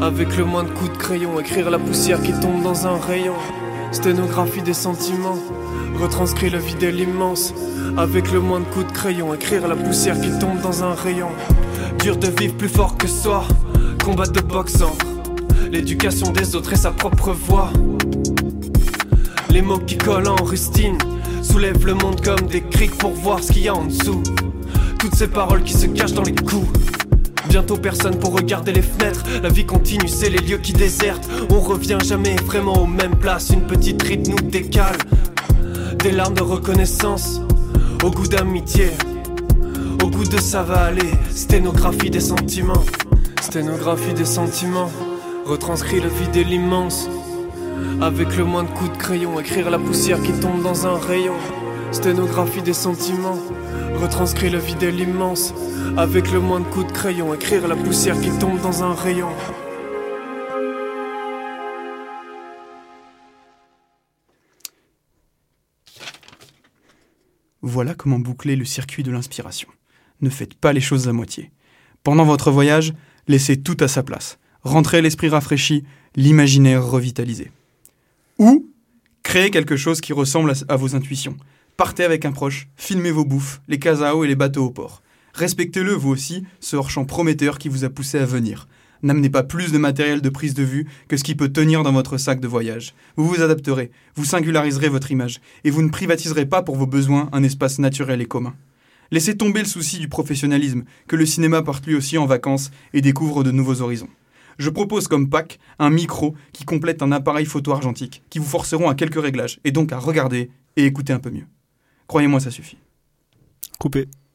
[0.01, 3.36] avec le moins de coups de crayon, écrire la poussière qui tombe dans un rayon,
[3.91, 5.38] sténographie des sentiments,
[6.00, 7.54] retranscrit le vide et l'immense,
[7.98, 11.30] avec le moins de coups de crayon, écrire la poussière qui tombe dans un rayon.
[12.00, 13.46] Dur de vivre plus fort que soi,
[14.04, 15.06] combat de boxe entre
[15.72, 17.72] l'éducation des autres et sa propre voix.
[19.50, 20.98] Les mots qui collent en rustine
[21.41, 24.22] soulèvent le monde comme des criques pour voir ce qu'il y a en dessous.
[25.00, 26.68] Toutes ces paroles qui se cachent dans les coups.
[27.50, 29.24] Bientôt personne pour regarder les fenêtres.
[29.44, 31.30] La vie continue, c'est les lieux qui désertent.
[31.50, 33.50] On revient jamais vraiment aux mêmes places.
[33.50, 34.98] Une petite rite nous décale.
[36.04, 37.39] Des larmes de reconnaissance,
[38.04, 38.91] au goût d'amitié,
[40.04, 41.10] au goût de ça va aller.
[41.30, 42.84] Sténographie des sentiments,
[43.41, 44.91] sténographie des sentiments.
[45.45, 47.08] Retranscrit le vide l'immense.
[48.01, 51.36] Avec le moins de coups de crayon, écrire la poussière qui tombe dans un rayon.
[51.93, 53.39] Sténographie des sentiments,
[53.95, 55.54] retranscrit le vide l'immense.
[55.95, 59.30] Avec le moins de coups de crayon, écrire la poussière qui tombe dans un rayon.
[67.66, 69.70] Voilà comment boucler le circuit de l'inspiration.
[70.20, 71.49] Ne faites pas les choses à moitié.
[72.03, 72.93] Pendant votre voyage,
[73.30, 74.38] laissez tout à sa place.
[74.64, 75.86] Rentrez l'esprit rafraîchi,
[76.18, 77.51] l'imaginaire revitalisé.
[78.38, 78.70] Ou
[79.24, 81.38] créez quelque chose qui ressemble à, vos intuitions.
[81.78, 85.01] Partez avec un proche, filmez vos bouffes, les casaos et les bateaux au port.
[85.34, 88.68] Respectez-le vous aussi, ce hors-champ prometteur qui vous a poussé à venir.
[89.04, 91.91] N'amenez pas plus de matériel de prise de vue que ce qui peut tenir dans
[91.91, 92.93] votre sac de voyage.
[93.18, 97.30] Vous vous adapterez, vous singulariserez votre image, et vous ne privatiserez pas pour vos besoins
[97.34, 98.56] un espace naturel et commun.
[99.12, 103.01] Laissez tomber le souci du professionnalisme, que le cinéma parte lui aussi en vacances et
[103.01, 104.10] découvre de nouveaux horizons.
[104.58, 108.89] Je propose comme pack un micro qui complète un appareil photo argentique, qui vous forceront
[108.89, 111.47] à quelques réglages, et donc à regarder et écouter un peu mieux.
[112.08, 112.78] Croyez-moi, ça suffit.
[113.80, 114.08] Coupé.